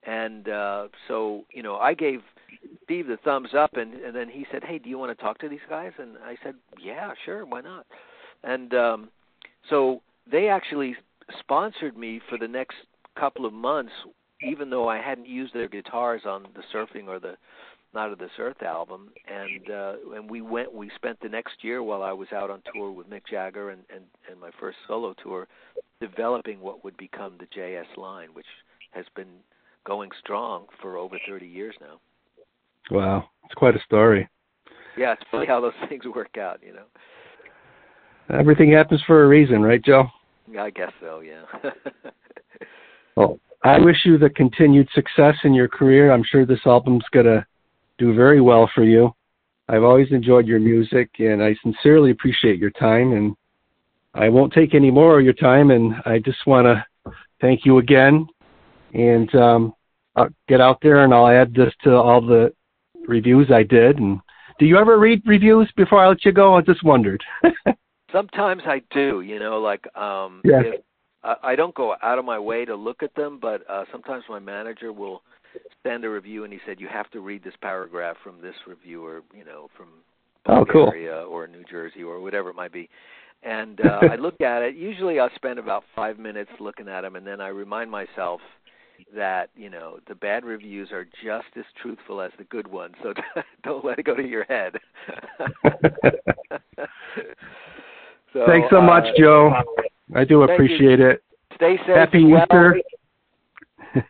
And 0.06 0.48
uh 0.48 0.88
so, 1.06 1.44
you 1.52 1.62
know, 1.62 1.76
I 1.76 1.94
gave 1.94 2.20
Steve 2.84 3.06
the 3.06 3.18
thumbs 3.18 3.50
up, 3.56 3.76
and 3.76 3.94
and 3.94 4.14
then 4.14 4.28
he 4.28 4.46
said, 4.50 4.64
"Hey, 4.64 4.78
do 4.78 4.88
you 4.88 4.98
want 4.98 5.16
to 5.16 5.22
talk 5.22 5.38
to 5.38 5.48
these 5.48 5.66
guys?" 5.68 5.92
And 5.98 6.16
I 6.24 6.36
said, 6.42 6.54
"Yeah, 6.80 7.12
sure, 7.24 7.44
why 7.44 7.60
not?" 7.60 7.86
And 8.42 8.72
um, 8.74 9.08
so 9.68 10.02
they 10.30 10.48
actually 10.48 10.96
sponsored 11.38 11.96
me 11.96 12.20
for 12.28 12.38
the 12.38 12.48
next 12.48 12.76
couple 13.18 13.44
of 13.44 13.52
months, 13.52 13.92
even 14.42 14.70
though 14.70 14.88
I 14.88 14.98
hadn't 14.98 15.26
used 15.26 15.54
their 15.54 15.68
guitars 15.68 16.22
on 16.24 16.46
the 16.54 16.62
Surfing 16.72 17.08
or 17.08 17.18
the 17.18 17.36
Night 17.94 18.12
of 18.12 18.18
This 18.18 18.30
Earth 18.38 18.62
album. 18.62 19.10
And 19.26 19.70
uh, 19.70 19.94
and 20.14 20.30
we 20.30 20.40
went, 20.40 20.72
we 20.72 20.90
spent 20.94 21.20
the 21.20 21.28
next 21.28 21.62
year 21.62 21.82
while 21.82 22.02
I 22.02 22.12
was 22.12 22.28
out 22.32 22.50
on 22.50 22.62
tour 22.72 22.90
with 22.90 23.10
Mick 23.10 23.22
Jagger 23.30 23.70
and 23.70 23.82
and 23.94 24.04
and 24.30 24.40
my 24.40 24.50
first 24.58 24.78
solo 24.86 25.14
tour, 25.22 25.46
developing 26.00 26.60
what 26.60 26.84
would 26.84 26.96
become 26.96 27.34
the 27.38 27.46
JS 27.46 27.96
line, 27.96 28.28
which 28.32 28.46
has 28.92 29.04
been 29.14 29.28
going 29.88 30.10
strong 30.20 30.66
for 30.82 30.98
over 30.98 31.18
30 31.26 31.46
years 31.46 31.74
now. 31.80 31.98
Wow, 32.90 33.30
it's 33.44 33.54
quite 33.54 33.74
a 33.74 33.82
story. 33.86 34.28
Yeah, 34.98 35.14
it's 35.14 35.22
funny 35.30 35.46
how 35.46 35.62
those 35.62 35.72
things 35.88 36.04
work 36.14 36.36
out, 36.36 36.60
you 36.62 36.74
know. 36.74 36.84
Everything 38.38 38.70
happens 38.70 39.02
for 39.06 39.24
a 39.24 39.28
reason, 39.28 39.62
right, 39.62 39.82
Joe? 39.82 40.04
I 40.58 40.68
guess 40.68 40.92
so, 41.00 41.20
yeah. 41.20 41.42
well, 43.16 43.40
I 43.64 43.78
wish 43.78 43.96
you 44.04 44.18
the 44.18 44.28
continued 44.28 44.88
success 44.94 45.34
in 45.44 45.54
your 45.54 45.68
career. 45.68 46.12
I'm 46.12 46.22
sure 46.22 46.44
this 46.44 46.60
album's 46.66 47.04
going 47.10 47.26
to 47.26 47.46
do 47.96 48.14
very 48.14 48.42
well 48.42 48.70
for 48.74 48.84
you. 48.84 49.14
I've 49.70 49.82
always 49.82 50.08
enjoyed 50.10 50.46
your 50.46 50.60
music, 50.60 51.10
and 51.18 51.42
I 51.42 51.54
sincerely 51.62 52.10
appreciate 52.10 52.58
your 52.58 52.70
time. 52.70 53.12
And 53.12 53.34
I 54.14 54.28
won't 54.28 54.52
take 54.52 54.74
any 54.74 54.90
more 54.90 55.18
of 55.18 55.24
your 55.24 55.34
time. 55.34 55.70
And 55.70 55.94
I 56.04 56.18
just 56.18 56.46
want 56.46 56.66
to 56.66 57.12
thank 57.40 57.64
you 57.64 57.78
again. 57.78 58.26
And 58.94 59.34
um, 59.34 59.74
I'll 60.18 60.28
get 60.48 60.60
out 60.60 60.78
there, 60.82 61.04
and 61.04 61.14
I'll 61.14 61.28
add 61.28 61.54
this 61.54 61.72
to 61.84 61.94
all 61.94 62.20
the 62.20 62.52
reviews 63.06 63.50
I 63.52 63.62
did. 63.62 63.98
And 63.98 64.20
do 64.58 64.66
you 64.66 64.76
ever 64.78 64.98
read 64.98 65.22
reviews 65.24 65.70
before 65.76 66.04
I 66.04 66.08
let 66.08 66.24
you 66.24 66.32
go? 66.32 66.56
I 66.56 66.62
just 66.62 66.84
wondered. 66.84 67.22
Sometimes 68.12 68.62
I 68.66 68.82
do. 68.90 69.20
You 69.20 69.38
know, 69.38 69.58
like 69.60 69.84
um, 69.96 70.40
yeah. 70.44 70.60
if 70.64 70.80
I, 71.22 71.34
I 71.42 71.56
don't 71.56 71.74
go 71.74 71.94
out 72.02 72.18
of 72.18 72.24
my 72.24 72.38
way 72.38 72.64
to 72.64 72.74
look 72.74 73.02
at 73.02 73.14
them, 73.14 73.38
but 73.40 73.62
uh, 73.68 73.84
sometimes 73.92 74.24
my 74.28 74.38
manager 74.38 74.92
will 74.92 75.22
send 75.82 76.04
a 76.04 76.10
review 76.10 76.44
and 76.44 76.52
he 76.52 76.58
said 76.66 76.80
you 76.80 76.88
have 76.88 77.10
to 77.10 77.20
read 77.20 77.42
this 77.42 77.54
paragraph 77.62 78.16
from 78.22 78.40
this 78.40 78.54
reviewer. 78.66 79.22
You 79.36 79.44
know, 79.44 79.68
from 79.76 79.88
Bulgaria 80.44 81.12
oh, 81.12 81.24
cool. 81.24 81.34
or 81.34 81.46
New 81.46 81.64
Jersey 81.70 82.02
or 82.02 82.20
whatever 82.20 82.50
it 82.50 82.56
might 82.56 82.72
be. 82.72 82.88
And 83.42 83.80
uh, 83.80 84.00
I 84.10 84.16
look 84.18 84.40
at 84.40 84.62
it. 84.62 84.74
Usually, 84.74 85.20
I'll 85.20 85.30
spend 85.36 85.58
about 85.58 85.84
five 85.94 86.18
minutes 86.18 86.50
looking 86.58 86.88
at 86.88 87.02
them, 87.02 87.14
and 87.14 87.26
then 87.26 87.40
I 87.40 87.48
remind 87.48 87.90
myself 87.90 88.40
that 89.14 89.50
you 89.56 89.70
know 89.70 89.98
the 90.08 90.14
bad 90.14 90.44
reviews 90.44 90.90
are 90.92 91.06
just 91.24 91.46
as 91.56 91.64
truthful 91.80 92.20
as 92.20 92.30
the 92.38 92.44
good 92.44 92.68
ones 92.68 92.94
so 93.02 93.12
don't 93.64 93.84
let 93.84 93.98
it 93.98 94.04
go 94.04 94.14
to 94.14 94.26
your 94.26 94.44
head. 94.44 94.74
So, 98.34 98.44
thanks 98.46 98.68
so 98.70 98.82
much 98.82 99.04
uh, 99.04 99.12
joe. 99.18 99.52
I 100.14 100.22
do 100.22 100.42
appreciate 100.42 100.98
you. 100.98 101.08
it. 101.08 101.22
Stay 101.54 101.78
safe 101.86 101.96
happy 101.96 102.24
well. 102.24 102.42
easter. 102.42 102.80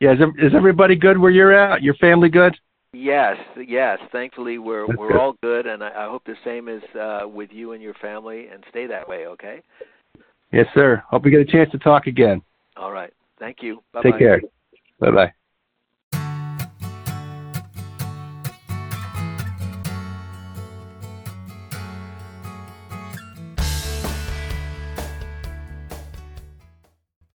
Yeah 0.00 0.12
is, 0.12 0.18
is 0.38 0.52
everybody 0.54 0.94
good 0.94 1.18
where 1.18 1.30
you're 1.30 1.52
at? 1.52 1.82
Your 1.82 1.94
family 1.94 2.28
good? 2.28 2.54
Yes 2.92 3.36
yes 3.56 3.98
thankfully 4.12 4.58
we're 4.58 4.86
That's 4.86 4.98
we're 4.98 5.08
good. 5.08 5.16
all 5.18 5.34
good 5.42 5.66
and 5.66 5.82
I, 5.82 5.88
I 5.88 6.08
hope 6.10 6.24
the 6.24 6.36
same 6.44 6.68
is 6.68 6.82
uh 6.94 7.22
with 7.26 7.50
you 7.52 7.72
and 7.72 7.82
your 7.82 7.94
family 7.94 8.48
and 8.52 8.62
stay 8.68 8.86
that 8.86 9.08
way 9.08 9.26
okay? 9.26 9.62
Yes 10.52 10.66
sir. 10.74 11.02
Hope 11.08 11.24
we 11.24 11.30
get 11.30 11.40
a 11.40 11.44
chance 11.46 11.70
to 11.72 11.78
talk 11.78 12.06
again. 12.06 12.42
All 12.76 12.92
right 12.92 13.12
Thank 13.38 13.62
you. 13.62 13.82
Bye-bye. 13.92 14.10
Take 14.10 14.18
care. 14.18 14.40
Bye 15.00 15.10
bye. 15.10 15.32